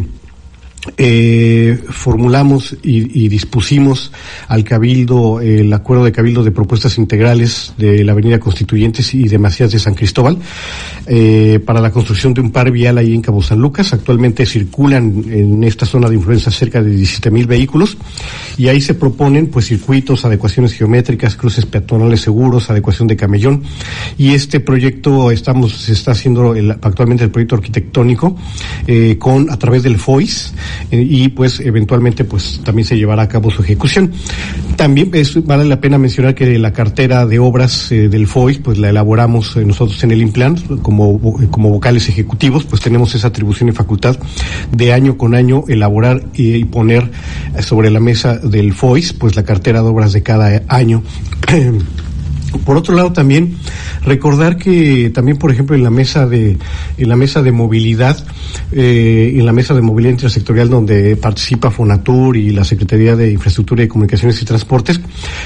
eh, 0.97 1.79
formulamos 1.89 2.75
y, 2.81 3.27
dispusimos 3.29 4.11
al 4.47 4.63
Cabildo 4.63 5.39
el 5.39 5.71
acuerdo 5.73 6.03
de 6.03 6.11
Cabildo 6.11 6.43
de 6.43 6.51
propuestas 6.51 6.97
integrales 6.97 7.73
de 7.77 8.03
la 8.03 8.13
Avenida 8.13 8.39
Constituyentes 8.39 9.13
y 9.13 9.27
de 9.27 9.37
Macías 9.37 9.71
de 9.71 9.77
San 9.77 9.93
Cristóbal 9.93 10.39
eh, 11.05 11.59
para 11.63 11.81
la 11.81 11.91
construcción 11.91 12.33
de 12.33 12.41
un 12.41 12.51
par 12.51 12.71
vial 12.71 12.97
ahí 12.97 13.13
en 13.13 13.21
Cabo 13.21 13.43
San 13.43 13.59
Lucas. 13.59 13.93
Actualmente 13.93 14.45
circulan 14.45 15.23
en 15.29 15.63
esta 15.63 15.85
zona 15.85 16.09
de 16.09 16.15
influencia 16.15 16.51
cerca 16.51 16.81
de 16.81 16.89
17 16.89 17.29
mil 17.29 17.45
vehículos 17.45 17.97
y 18.57 18.67
ahí 18.67 18.81
se 18.81 18.95
proponen 18.95 19.47
pues 19.47 19.67
circuitos, 19.67 20.25
adecuaciones 20.25 20.73
geométricas, 20.73 21.35
cruces 21.35 21.65
peatonales 21.67 22.21
seguros, 22.21 22.71
adecuación 22.71 23.07
de 23.07 23.15
camellón 23.15 23.63
y 24.17 24.33
este 24.33 24.59
proyecto 24.59 25.29
estamos 25.29 25.73
se 25.73 25.93
está 25.93 26.11
haciendo 26.11 26.55
actualmente 26.81 27.23
el 27.23 27.29
proyecto 27.29 27.55
arquitectónico 27.55 28.35
eh, 28.87 29.17
con 29.19 29.49
a 29.51 29.57
través 29.57 29.83
del 29.83 29.97
FOIS 29.97 30.53
eh, 30.91 31.05
y 31.07 31.29
pues 31.29 31.59
eventualmente 31.59 32.23
pues 32.23 32.61
también 32.63 32.85
se 32.87 32.97
llevará 32.97 33.23
a 33.23 33.27
cabo 33.27 33.51
su 33.51 33.61
ejecución. 33.61 34.11
También 34.75 35.11
vale 35.45 35.65
la 35.65 35.79
pena 35.79 35.97
mencionar 35.97 36.35
que 36.35 36.57
la 36.57 36.73
cartera 36.73 37.25
de 37.25 37.39
obras 37.39 37.91
eh, 37.91 38.09
del 38.09 38.27
FOIS 38.27 38.59
pues 38.59 38.77
la 38.77 38.89
elaboramos 38.89 39.55
eh, 39.55 39.65
nosotros 39.65 40.03
en 40.03 40.11
el 40.11 40.21
Implan 40.21 40.55
como, 40.81 41.19
como 41.49 41.69
vocales 41.69 42.09
ejecutivos, 42.09 42.65
pues 42.65 42.81
tenemos 42.81 43.13
esa 43.15 43.27
atribución 43.27 43.69
y 43.69 43.71
facultad 43.71 44.17
de 44.71 44.93
año 44.93 45.17
con 45.17 45.35
año 45.35 45.63
elaborar 45.67 46.23
y, 46.33 46.61
poner 46.71 47.11
sobre 47.59 47.89
la 47.89 47.99
mesa 47.99 48.37
del 48.37 48.73
FOIS 48.73 49.13
pues 49.13 49.35
la 49.35 49.43
cartera 49.43 49.81
de 49.81 49.89
obras 49.89 50.13
de 50.13 50.23
cada 50.23 50.61
año. 50.67 51.03
Por 52.65 52.77
otro 52.77 52.95
lado, 52.95 53.13
también 53.13 53.55
recordar 54.03 54.57
que 54.57 55.09
también, 55.13 55.37
por 55.37 55.51
ejemplo, 55.51 55.75
en 55.75 55.83
la 55.83 55.89
mesa 55.89 56.27
de 56.27 56.57
en 56.97 57.09
la 57.09 57.15
mesa 57.15 57.41
de 57.41 57.51
movilidad, 57.51 58.23
eh, 58.71 59.33
en 59.35 59.45
la 59.45 59.53
mesa 59.53 59.73
de 59.73 59.81
movilidad 59.81 60.11
intersectorial 60.11 60.69
donde 60.69 61.15
participa 61.15 61.71
Fonatur 61.71 62.37
y 62.37 62.51
la 62.51 62.63
Secretaría 62.63 63.15
de 63.15 63.31
Infraestructura 63.31 63.83
y 63.83 63.87
Comunicaciones 63.87 64.41
y 64.41 64.45
Transportes, 64.45 64.99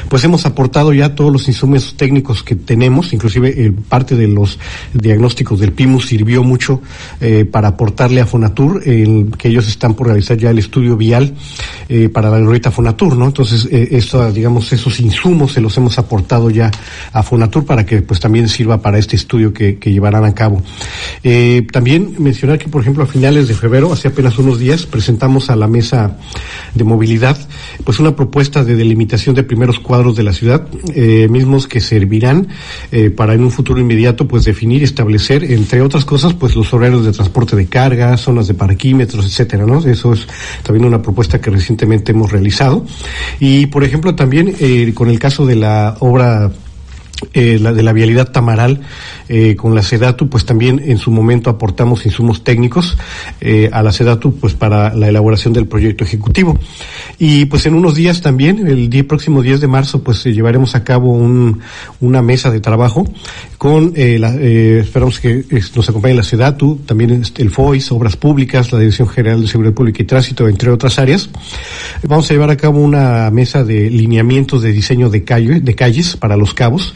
pues 0.10 0.24
hemos 0.24 0.46
aportado 0.46 0.94
ya 0.94 1.15
todos 1.15 1.32
los 1.32 1.48
insumos 1.48 1.96
técnicos 1.96 2.44
que 2.44 2.56
tenemos, 2.56 3.13
inclusive 3.13 3.50
eh, 3.50 3.72
parte 3.72 4.15
de 4.15 4.28
los 4.28 4.60
diagnósticos 4.94 5.60
del 5.60 5.74
PIMUS 5.74 6.08
sirvió 6.08 6.44
mucho 6.44 6.82
eh, 7.22 7.46
para 7.46 7.70
aportarle 7.70 8.22
a 8.22 8.26
Fonatur, 8.26 8.82
que 8.84 9.48
ellos 9.48 9.68
están 9.68 9.94
por 9.94 10.08
realizar 10.08 10.38
ya 10.38 10.50
el 10.50 10.60
estudio 10.60 10.98
vial 10.98 11.34
eh, 11.88 12.10
para 12.10 12.30
la 12.30 12.39
glorieta 12.39 12.72
Fonatur, 12.72 13.15
¿no? 13.15 13.28
Entonces, 13.28 13.68
eh, 13.72 13.89
esto, 13.91 14.32
digamos, 14.32 14.72
esos 14.74 15.00
insumos 15.00 15.54
se 15.54 15.62
los 15.62 15.76
hemos 15.78 15.98
aportado 16.00 16.50
ya 16.50 16.72
a 17.12 17.23
Fonatur 17.23 17.65
para 17.65 17.86
que 17.86 18.01
pues 18.01 18.19
también 18.19 18.47
sirva 18.49 18.81
para 18.81 18.97
este 18.97 19.15
estudio 19.15 19.53
que, 19.53 19.77
que 19.77 19.91
llevarán 19.91 20.25
a 20.25 20.34
cabo. 20.34 20.62
Eh, 21.23 21.65
también 21.71 22.15
mencionar 22.19 22.58
que, 22.58 22.69
por 22.69 22.81
ejemplo, 22.81 23.03
a 23.03 23.08
finales 23.08 23.47
de 23.47 23.53
febrero, 23.53 23.91
hace 23.91 24.08
apenas 24.10 24.38
unos 24.38 24.60
días, 24.60 24.86
presentamos 24.86 25.49
a 25.49 25.55
la 25.55 25.67
mesa 25.67 26.17
de 26.73 26.84
movilidad 26.84 27.38
pues 27.84 27.99
una 27.99 28.15
propuesta 28.15 28.63
de 28.63 28.75
delimitación 28.75 29.36
de 29.36 29.43
primeros 29.43 29.79
cuadros 29.79 30.15
de 30.15 30.23
la 30.23 30.34
ciudad, 30.34 30.67
eh, 30.93 31.27
mismos 31.29 31.67
que 31.67 31.79
servirán 31.79 32.47
eh, 32.91 33.10
para 33.10 33.34
en 33.34 33.43
un 33.43 33.51
futuro 33.51 33.79
inmediato 33.79 34.27
pues 34.27 34.45
definir 34.45 34.81
y 34.81 34.86
establecer, 34.86 35.43
entre 35.43 35.81
otras 35.81 36.05
cosas, 36.05 36.34
pues 36.34 36.55
los 36.55 36.73
horarios 36.73 37.05
de 37.05 37.12
transporte 37.12 37.55
de 37.55 37.67
carga, 37.67 38.15
zonas 38.17 38.47
de 38.47 38.53
parquímetros, 38.53 39.25
etcétera, 39.25 39.65
¿no? 39.65 39.86
Eso 39.86 40.13
es 40.13 40.27
también 40.63 40.86
una 40.86 41.01
propuesta 41.01 41.39
que 41.39 41.49
recientemente 41.49 42.12
hemos 42.12 42.31
realizado. 42.31 42.86
Y, 43.39 43.67
por 43.67 43.84
ejemplo, 43.84 44.15
también 44.15 44.55
con 44.93 45.10
el 45.10 45.19
caso 45.19 45.45
de 45.45 45.55
la 45.55 45.97
obra 45.99 46.51
eh, 47.33 47.59
la 47.61 47.73
de 47.73 47.83
la 47.83 47.93
vialidad 47.93 48.31
Tamaral 48.31 48.81
eh, 49.27 49.55
con 49.55 49.75
la 49.75 49.81
Sedatu, 49.81 50.29
pues 50.29 50.45
también 50.45 50.81
en 50.83 50.97
su 50.97 51.11
momento 51.11 51.49
aportamos 51.49 52.05
insumos 52.05 52.43
técnicos 52.43 52.97
eh, 53.41 53.69
a 53.71 53.81
la 53.81 53.91
Sedatu, 53.91 54.35
pues 54.35 54.53
para 54.53 54.93
la 54.93 55.07
elaboración 55.07 55.53
del 55.53 55.67
proyecto 55.67 56.03
ejecutivo. 56.03 56.57
Y 57.17 57.45
pues 57.45 57.65
en 57.65 57.75
unos 57.75 57.95
días 57.95 58.21
también, 58.21 58.67
el 58.67 58.89
día 58.89 59.07
próximo 59.07 59.41
10 59.41 59.61
de 59.61 59.67
marzo, 59.67 60.03
pues 60.03 60.23
llevaremos 60.23 60.75
a 60.75 60.83
cabo 60.83 61.11
un, 61.11 61.59
una 62.01 62.21
mesa 62.21 62.51
de 62.51 62.59
trabajo 62.59 63.05
con, 63.57 63.93
la, 63.95 64.35
esperamos 64.35 65.19
que 65.19 65.43
nos 65.75 65.89
acompañe 65.89 66.13
la 66.13 66.23
Sedatu, 66.23 66.81
también 66.85 67.23
el 67.38 67.49
FOIS, 67.51 67.91
Obras 67.91 68.17
Públicas, 68.17 68.71
la 68.71 68.79
Dirección 68.79 69.07
General 69.07 69.41
de 69.41 69.47
Seguridad 69.47 69.73
Pública 69.73 70.03
y 70.03 70.05
Tránsito, 70.05 70.47
entre 70.47 70.71
otras 70.71 70.99
áreas. 70.99 71.29
Vamos 72.03 72.29
a 72.29 72.33
llevar 72.33 72.49
a 72.49 72.57
cabo 72.57 72.79
una 72.79 73.29
mesa 73.31 73.63
de 73.63 73.89
lineamientos 73.89 74.61
de 74.61 74.71
diseño 74.71 75.09
de 75.09 75.23
calles 75.23 76.17
para 76.17 76.38
los 76.38 76.53
cabos 76.53 76.93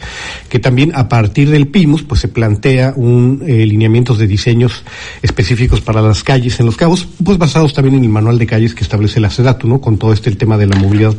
que 0.48 0.58
también 0.58 0.92
a 0.94 1.08
partir 1.08 1.50
del 1.50 1.68
PIMUS 1.68 2.02
pues 2.02 2.20
se 2.20 2.28
plantea 2.28 2.92
un 2.96 3.42
eh, 3.46 3.66
lineamientos 3.66 4.18
de 4.18 4.26
diseños 4.26 4.82
específicos 5.22 5.80
para 5.80 6.02
las 6.02 6.22
calles 6.24 6.58
en 6.60 6.66
los 6.66 6.76
cabos, 6.76 7.06
pues 7.22 7.38
basados 7.38 7.74
también 7.74 7.96
en 7.96 8.04
el 8.04 8.10
manual 8.10 8.38
de 8.38 8.46
calles 8.46 8.74
que 8.74 8.84
establece 8.84 9.20
la 9.20 9.30
SEDATU, 9.30 9.68
¿no? 9.68 9.80
Con 9.80 9.98
todo 9.98 10.12
este 10.12 10.30
el 10.30 10.36
tema 10.36 10.56
de 10.56 10.66
la 10.66 10.76
movilidad 10.76 11.14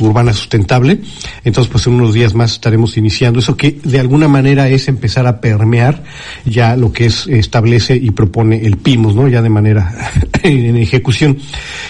urbana 0.00 0.32
sustentable. 0.32 1.00
Entonces, 1.44 1.70
pues 1.70 1.86
en 1.86 1.94
unos 1.94 2.14
días 2.14 2.34
más 2.34 2.52
estaremos 2.52 2.96
iniciando 2.96 3.38
eso 3.38 3.56
que 3.56 3.78
de 3.82 4.00
alguna 4.00 4.28
manera 4.28 4.68
es 4.68 4.88
empezar 4.88 5.26
a 5.26 5.40
permear 5.40 6.02
ya 6.44 6.76
lo 6.76 6.92
que 6.92 7.06
es 7.06 7.26
establece 7.26 7.96
y 7.96 8.10
propone 8.10 8.64
el 8.64 8.76
PIMUS, 8.76 9.14
¿no? 9.14 9.28
Ya 9.28 9.42
de 9.42 9.48
manera 9.48 10.12
en 10.42 10.76
ejecución. 10.76 11.38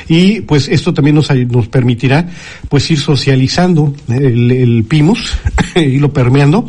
Y 0.08 0.40
pues 0.42 0.68
esto 0.68 0.92
también 0.94 1.16
nos, 1.16 1.30
nos 1.30 1.68
permitirá 1.68 2.28
pues 2.68 2.90
ir 2.90 2.98
socializando 2.98 3.94
el, 4.08 4.50
el 4.50 4.84
PIMUS 4.84 5.36
y 5.76 5.98
lo 5.98 6.12
permeando 6.26 6.66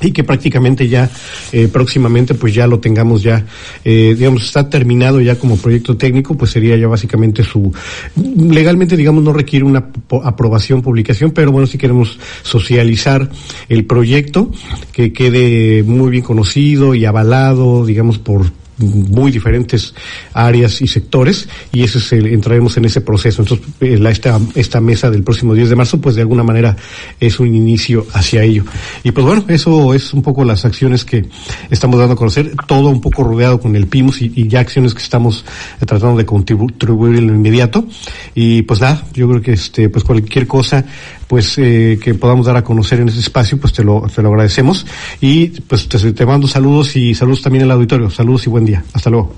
y 0.00 0.10
que 0.10 0.24
prácticamente 0.24 0.88
ya 0.88 1.08
eh, 1.52 1.68
próximamente 1.72 2.34
pues 2.34 2.52
ya 2.52 2.66
lo 2.66 2.80
tengamos 2.80 3.22
ya 3.22 3.46
eh, 3.84 4.14
digamos 4.18 4.42
está 4.42 4.68
terminado 4.68 5.20
ya 5.20 5.36
como 5.36 5.56
proyecto 5.56 5.96
técnico 5.96 6.36
pues 6.36 6.50
sería 6.50 6.76
ya 6.76 6.88
básicamente 6.88 7.44
su 7.44 7.72
legalmente 8.16 8.96
digamos 8.96 9.22
no 9.22 9.32
requiere 9.32 9.64
una 9.64 9.90
aprobación 10.24 10.82
publicación 10.82 11.30
pero 11.30 11.52
bueno 11.52 11.68
si 11.68 11.78
queremos 11.78 12.18
socializar 12.42 13.30
el 13.68 13.84
proyecto 13.84 14.50
que 14.92 15.12
quede 15.12 15.84
muy 15.84 16.10
bien 16.10 16.24
conocido 16.24 16.96
y 16.96 17.04
avalado 17.04 17.86
digamos 17.86 18.18
por 18.18 18.61
muy 18.82 19.30
diferentes 19.30 19.94
áreas 20.32 20.80
y 20.82 20.86
sectores 20.86 21.48
y 21.72 21.82
eso 21.82 21.98
es 21.98 22.12
el, 22.12 22.26
entraremos 22.26 22.76
en 22.76 22.84
ese 22.84 23.00
proceso. 23.00 23.42
Entonces, 23.42 23.66
eh, 23.80 23.98
la, 23.98 24.10
esta, 24.10 24.40
esta 24.54 24.80
mesa 24.80 25.10
del 25.10 25.22
próximo 25.22 25.54
10 25.54 25.70
de 25.70 25.76
marzo, 25.76 26.00
pues 26.00 26.14
de 26.14 26.22
alguna 26.22 26.42
manera 26.42 26.76
es 27.20 27.40
un 27.40 27.54
inicio 27.54 28.06
hacia 28.12 28.42
ello. 28.42 28.64
Y 29.02 29.12
pues 29.12 29.26
bueno, 29.26 29.44
eso 29.48 29.94
es 29.94 30.12
un 30.12 30.22
poco 30.22 30.44
las 30.44 30.64
acciones 30.64 31.04
que 31.04 31.26
estamos 31.70 31.98
dando 31.98 32.14
a 32.14 32.16
conocer, 32.16 32.52
todo 32.66 32.88
un 32.88 33.00
poco 33.00 33.24
rodeado 33.24 33.60
con 33.60 33.76
el 33.76 33.86
PIMUS 33.86 34.22
y, 34.22 34.32
y 34.34 34.48
ya 34.48 34.60
acciones 34.60 34.94
que 34.94 35.02
estamos 35.02 35.44
eh, 35.80 35.86
tratando 35.86 36.16
de 36.16 36.26
contribuir 36.26 37.16
en 37.16 37.26
lo 37.26 37.34
inmediato. 37.34 37.86
Y 38.34 38.62
pues 38.62 38.80
nada, 38.80 39.06
yo 39.12 39.28
creo 39.28 39.42
que 39.42 39.52
este, 39.52 39.88
pues 39.88 40.04
cualquier 40.04 40.46
cosa 40.46 40.84
pues 41.32 41.56
eh, 41.56 41.98
que 41.98 42.12
podamos 42.12 42.44
dar 42.44 42.58
a 42.58 42.62
conocer 42.62 43.00
en 43.00 43.08
este 43.08 43.20
espacio, 43.20 43.58
pues 43.58 43.72
te 43.72 43.82
lo, 43.82 44.02
te 44.14 44.20
lo 44.20 44.28
agradecemos. 44.28 44.84
Y 45.18 45.62
pues 45.62 45.88
te, 45.88 46.12
te 46.12 46.26
mando 46.26 46.46
saludos 46.46 46.94
y 46.94 47.14
saludos 47.14 47.40
también 47.40 47.64
al 47.64 47.70
auditorio. 47.70 48.10
Saludos 48.10 48.46
y 48.46 48.50
buen 48.50 48.66
día. 48.66 48.84
Hasta 48.92 49.08
luego. 49.08 49.32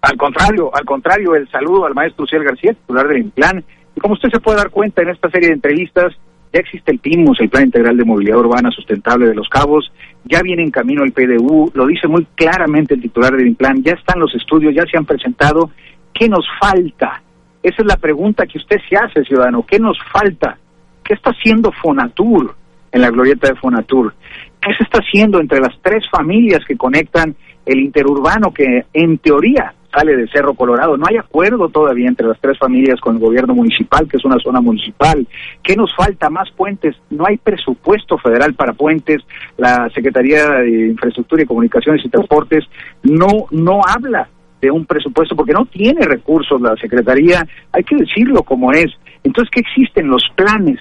Al 0.00 0.16
contrario, 0.16 0.74
al 0.74 0.84
contrario, 0.84 1.36
el 1.36 1.48
saludo 1.50 1.86
al 1.86 1.94
maestro 1.94 2.24
Luciel 2.24 2.42
García, 2.42 2.72
titular 2.72 3.06
del 3.06 3.30
plan. 3.30 3.64
Y 3.94 4.00
como 4.00 4.14
usted 4.14 4.28
se 4.28 4.40
puede 4.40 4.56
dar 4.56 4.70
cuenta 4.70 5.02
en 5.02 5.10
esta 5.10 5.30
serie 5.30 5.50
de 5.50 5.54
entrevistas, 5.54 6.12
ya 6.52 6.58
existe 6.58 6.90
el 6.90 6.98
PIMUS, 6.98 7.38
el 7.42 7.48
Plan 7.48 7.66
Integral 7.66 7.96
de 7.96 8.04
Movilidad 8.04 8.38
Urbana 8.40 8.72
Sustentable 8.72 9.28
de 9.28 9.36
los 9.36 9.48
Cabos, 9.48 9.92
ya 10.24 10.42
viene 10.42 10.64
en 10.64 10.72
camino 10.72 11.04
el 11.04 11.12
PDU, 11.12 11.70
lo 11.74 11.86
dice 11.86 12.08
muy 12.08 12.26
claramente 12.34 12.94
el 12.94 13.02
titular 13.02 13.36
del 13.36 13.54
plan, 13.54 13.84
ya 13.84 13.92
están 13.92 14.18
los 14.18 14.34
estudios, 14.34 14.74
ya 14.74 14.82
se 14.90 14.98
han 14.98 15.04
presentado. 15.04 15.70
¿Qué 16.12 16.28
nos 16.28 16.44
falta? 16.60 17.22
Esa 17.66 17.82
es 17.82 17.88
la 17.88 17.96
pregunta 17.96 18.46
que 18.46 18.58
usted 18.58 18.76
se 18.88 18.96
hace, 18.96 19.24
ciudadano. 19.24 19.66
¿Qué 19.66 19.80
nos 19.80 19.98
falta? 20.12 20.56
¿Qué 21.02 21.14
está 21.14 21.30
haciendo 21.30 21.72
Fonatur 21.72 22.54
en 22.92 23.00
la 23.00 23.10
glorieta 23.10 23.48
de 23.48 23.56
Fonatur? 23.56 24.14
¿Qué 24.60 24.72
se 24.78 24.84
está 24.84 25.00
haciendo 25.00 25.40
entre 25.40 25.58
las 25.58 25.74
tres 25.82 26.04
familias 26.08 26.60
que 26.64 26.76
conectan 26.76 27.34
el 27.64 27.80
interurbano 27.80 28.54
que 28.54 28.84
en 28.92 29.18
teoría 29.18 29.74
sale 29.92 30.16
de 30.16 30.28
Cerro 30.28 30.54
Colorado? 30.54 30.96
No 30.96 31.06
hay 31.10 31.16
acuerdo 31.16 31.68
todavía 31.68 32.06
entre 32.06 32.28
las 32.28 32.38
tres 32.40 32.56
familias 32.56 33.00
con 33.00 33.16
el 33.16 33.20
gobierno 33.20 33.52
municipal, 33.52 34.06
que 34.08 34.18
es 34.18 34.24
una 34.24 34.38
zona 34.38 34.60
municipal. 34.60 35.26
¿Qué 35.60 35.74
nos 35.74 35.92
falta? 35.96 36.30
Más 36.30 36.48
puentes. 36.52 36.94
No 37.10 37.26
hay 37.26 37.36
presupuesto 37.36 38.16
federal 38.16 38.54
para 38.54 38.74
puentes. 38.74 39.22
La 39.56 39.90
Secretaría 39.92 40.50
de 40.60 40.90
Infraestructura 40.90 41.42
y 41.42 41.46
Comunicaciones 41.46 42.04
y 42.04 42.10
Transportes 42.10 42.62
no, 43.02 43.48
no 43.50 43.80
habla 43.84 44.28
de 44.60 44.70
un 44.70 44.86
presupuesto 44.86 45.36
porque 45.36 45.52
no 45.52 45.66
tiene 45.66 46.02
recursos 46.06 46.60
la 46.60 46.76
Secretaría, 46.76 47.46
hay 47.72 47.84
que 47.84 47.96
decirlo 47.96 48.42
como 48.42 48.72
es. 48.72 48.92
Entonces, 49.22 49.50
¿qué 49.50 49.60
existen 49.60 50.08
los 50.08 50.24
planes? 50.34 50.80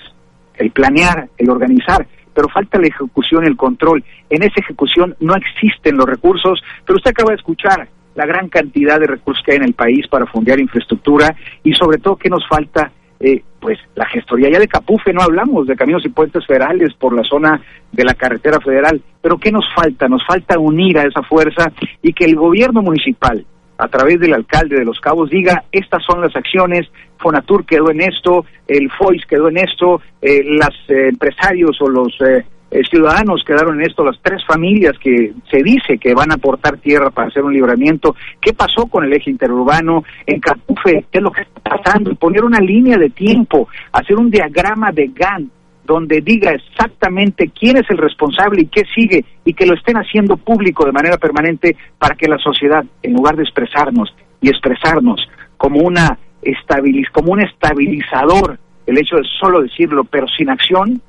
El 0.56 0.72
planear, 0.72 1.28
el 1.38 1.50
organizar, 1.50 2.08
pero 2.34 2.48
falta 2.50 2.80
la 2.80 2.88
ejecución, 2.88 3.46
el 3.46 3.58
control. 3.58 4.04
En 4.30 4.44
esa 4.44 4.60
ejecución 4.60 5.16
no 5.20 5.36
existen 5.36 5.98
los 5.98 6.06
recursos, 6.06 6.62
pero 6.86 6.98
usted 6.98 7.12
acaba 7.12 7.32
de 7.32 7.38
escuchar 7.38 7.88
la 8.16 8.26
gran 8.26 8.48
cantidad 8.48 9.00
de 9.00 9.08
recursos 9.08 9.44
que 9.44 9.52
hay 9.52 9.58
en 9.58 9.66
el 9.66 9.74
país 9.74 10.08
para 10.08 10.26
fundear 10.26 10.60
infraestructura 10.60 11.36
y 11.64 11.74
sobre 11.74 11.98
todo 11.98 12.16
qué 12.16 12.30
nos 12.30 12.48
falta 12.48 12.92
eh, 13.20 13.44
pues 13.60 13.80
la 13.96 14.06
gestoría 14.08 14.50
ya 14.52 14.60
de 14.60 14.68
Capufe 14.68 15.14
no 15.14 15.22
hablamos 15.22 15.68
de 15.68 15.76
caminos 15.76 16.06
y 16.06 16.10
puentes 16.10 16.46
federales 16.46 16.94
por 16.94 17.16
la 17.16 17.24
zona 17.24 17.62
de 17.92 18.04
la 18.04 18.14
carretera 18.14 18.60
federal, 18.60 19.02
pero 19.22 19.38
¿qué 19.38 19.52
nos 19.52 19.66
falta? 19.74 20.08
Nos 20.08 20.22
falta 20.28 20.60
unir 20.60 21.00
a 21.00 21.04
esa 21.04 21.24
fuerza 21.24 21.72
y 22.02 22.14
que 22.14 22.26
el 22.26 22.36
gobierno 22.36 22.82
municipal, 22.82 23.46
a 23.78 23.88
través 23.88 24.20
del 24.20 24.34
alcalde 24.34 24.78
de 24.78 24.86
Los 24.86 25.00
Cabos 25.00 25.30
diga, 25.30 25.64
estas 25.72 26.04
son 26.04 26.22
las 26.22 26.36
acciones, 26.36 26.88
Fonatur 27.20 27.66
quedó 27.66 27.92
en 27.92 28.02
esto, 28.02 28.46
el 28.68 28.90
FOIS 28.92 29.26
quedó 29.26 29.50
en 29.50 29.58
esto, 29.58 30.02
eh, 30.22 30.42
los 30.44 30.76
eh, 30.90 31.10
empresarios 31.10 31.82
o 31.82 31.90
los 31.90 32.14
eh, 32.22 32.46
ciudadanos 32.90 33.44
quedaron 33.46 33.80
en 33.80 33.88
esto, 33.88 34.04
las 34.04 34.20
tres 34.22 34.44
familias 34.46 34.98
que 35.00 35.34
se 35.50 35.64
dice 35.64 35.98
que 35.98 36.14
van 36.14 36.32
a 36.32 36.36
aportar 36.36 36.78
tierra 36.78 37.10
para 37.10 37.28
hacer 37.28 37.44
un 37.44 37.54
libramiento, 37.54 38.16
qué 38.42 38.54
pasó 38.54 38.88
con 38.88 39.04
el 39.04 39.14
eje 39.14 39.32
interurbano, 39.32 40.04
en 40.26 40.40
Capufe, 40.40 41.06
qué 41.12 41.18
es 41.20 41.24
lo 41.24 41.32
que 41.32 41.42
está 41.42 41.78
pasando, 41.78 42.16
poner 42.16 42.44
una 42.44 42.60
línea 42.60 42.98
de 42.98 43.10
tiempo, 43.10 43.68
hacer 43.92 44.18
un 44.18 44.30
diagrama 44.30 44.92
de 44.92 45.10
Gantt, 45.14 45.52
donde 45.86 46.21
diga 46.21 46.52
exactamente 46.52 47.52
quién 47.58 47.78
es 47.78 47.89
el 47.89 47.98
responsable 47.98 48.63
y 48.63 48.67
qué 48.67 48.84
sigue 48.93 49.24
y 49.43 49.54
que 49.54 49.65
lo 49.65 49.76
estén 49.76 49.98
haciendo 49.98 50.38
público 50.38 50.86
de 50.86 50.91
manera 50.91 51.17
permanente 51.17 51.76
para 51.98 52.15
que 52.15 52.28
la 52.28 52.38
sociedad, 52.38 52.84
en 53.04 53.13
lugar 53.13 53.36
de 53.36 53.43
expresarnos 53.43 54.13
y 54.41 54.50
expresarnos 54.50 55.21
como 55.58 55.80
una 55.80 56.17
estabiliz 56.41 57.10
como 57.12 57.34
un 57.34 57.41
estabilizador, 57.41 58.60
el 58.86 58.98
hecho 58.98 59.17
de 59.17 59.24
solo 59.39 59.62
decirlo 59.62 60.04
pero 60.04 60.28
sin 60.28 60.50
acción, 60.50 61.02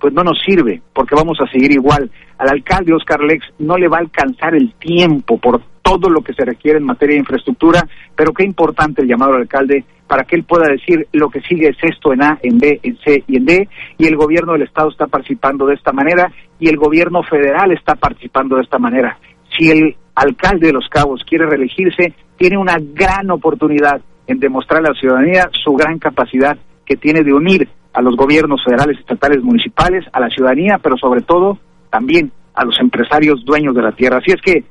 pues 0.00 0.12
no 0.12 0.22
nos 0.22 0.40
sirve 0.44 0.80
porque 0.92 1.14
vamos 1.14 1.38
a 1.40 1.50
seguir 1.50 1.72
igual. 1.72 2.10
Al 2.38 2.50
alcalde 2.50 2.94
Oscar 2.94 3.20
Lex 3.20 3.46
no 3.58 3.76
le 3.76 3.88
va 3.88 3.98
a 3.98 4.00
alcanzar 4.00 4.54
el 4.54 4.74
tiempo 4.74 5.38
por 5.38 5.60
todo 5.82 6.10
lo 6.10 6.20
que 6.20 6.34
se 6.34 6.44
requiere 6.44 6.78
en 6.78 6.84
materia 6.84 7.14
de 7.14 7.20
infraestructura, 7.20 7.82
pero 8.14 8.32
qué 8.32 8.44
importante 8.44 9.02
el 9.02 9.08
llamado 9.08 9.32
al 9.32 9.42
alcalde 9.42 9.84
para 10.06 10.24
que 10.24 10.36
él 10.36 10.44
pueda 10.44 10.70
decir 10.70 11.06
lo 11.12 11.28
que 11.28 11.40
sigue 11.42 11.68
es 11.68 11.76
esto 11.82 12.12
en 12.12 12.22
A, 12.22 12.38
en 12.42 12.58
B, 12.58 12.80
en 12.82 12.98
C 12.98 13.24
y 13.26 13.36
en 13.36 13.44
D, 13.44 13.68
y 13.98 14.06
el 14.06 14.16
gobierno 14.16 14.52
del 14.52 14.62
Estado 14.62 14.90
está 14.90 15.06
participando 15.06 15.66
de 15.66 15.74
esta 15.74 15.92
manera 15.92 16.30
y 16.58 16.68
el 16.68 16.76
gobierno 16.76 17.22
federal 17.22 17.72
está 17.72 17.94
participando 17.94 18.56
de 18.56 18.62
esta 18.62 18.78
manera. 18.78 19.18
Si 19.56 19.70
el 19.70 19.96
alcalde 20.14 20.68
de 20.68 20.72
Los 20.72 20.88
Cabos 20.88 21.22
quiere 21.24 21.46
reelegirse, 21.46 22.14
tiene 22.36 22.58
una 22.58 22.76
gran 22.78 23.30
oportunidad 23.30 24.00
en 24.26 24.38
demostrar 24.38 24.80
a 24.80 24.90
la 24.90 24.98
ciudadanía 24.98 25.50
su 25.64 25.72
gran 25.72 25.98
capacidad 25.98 26.56
que 26.84 26.96
tiene 26.96 27.22
de 27.22 27.32
unir 27.32 27.68
a 27.98 28.00
los 28.00 28.14
gobiernos 28.14 28.62
federales, 28.64 28.96
estatales, 28.96 29.42
municipales, 29.42 30.04
a 30.12 30.20
la 30.20 30.28
ciudadanía, 30.28 30.78
pero 30.80 30.96
sobre 30.96 31.20
todo 31.22 31.58
también 31.90 32.30
a 32.54 32.64
los 32.64 32.78
empresarios 32.78 33.44
dueños 33.44 33.74
de 33.74 33.82
la 33.82 33.90
tierra. 33.90 34.18
Así 34.18 34.30
es 34.30 34.40
que, 34.40 34.62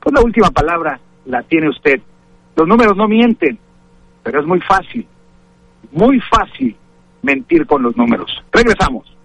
pues 0.00 0.14
la 0.14 0.22
última 0.22 0.48
palabra 0.52 1.00
la 1.26 1.42
tiene 1.42 1.70
usted. 1.70 2.00
Los 2.54 2.68
números 2.68 2.96
no 2.96 3.08
mienten, 3.08 3.58
pero 4.22 4.40
es 4.40 4.46
muy 4.46 4.60
fácil, 4.60 5.04
muy 5.90 6.20
fácil 6.20 6.76
mentir 7.22 7.66
con 7.66 7.82
los 7.82 7.96
números. 7.96 8.30
Regresamos. 8.52 9.12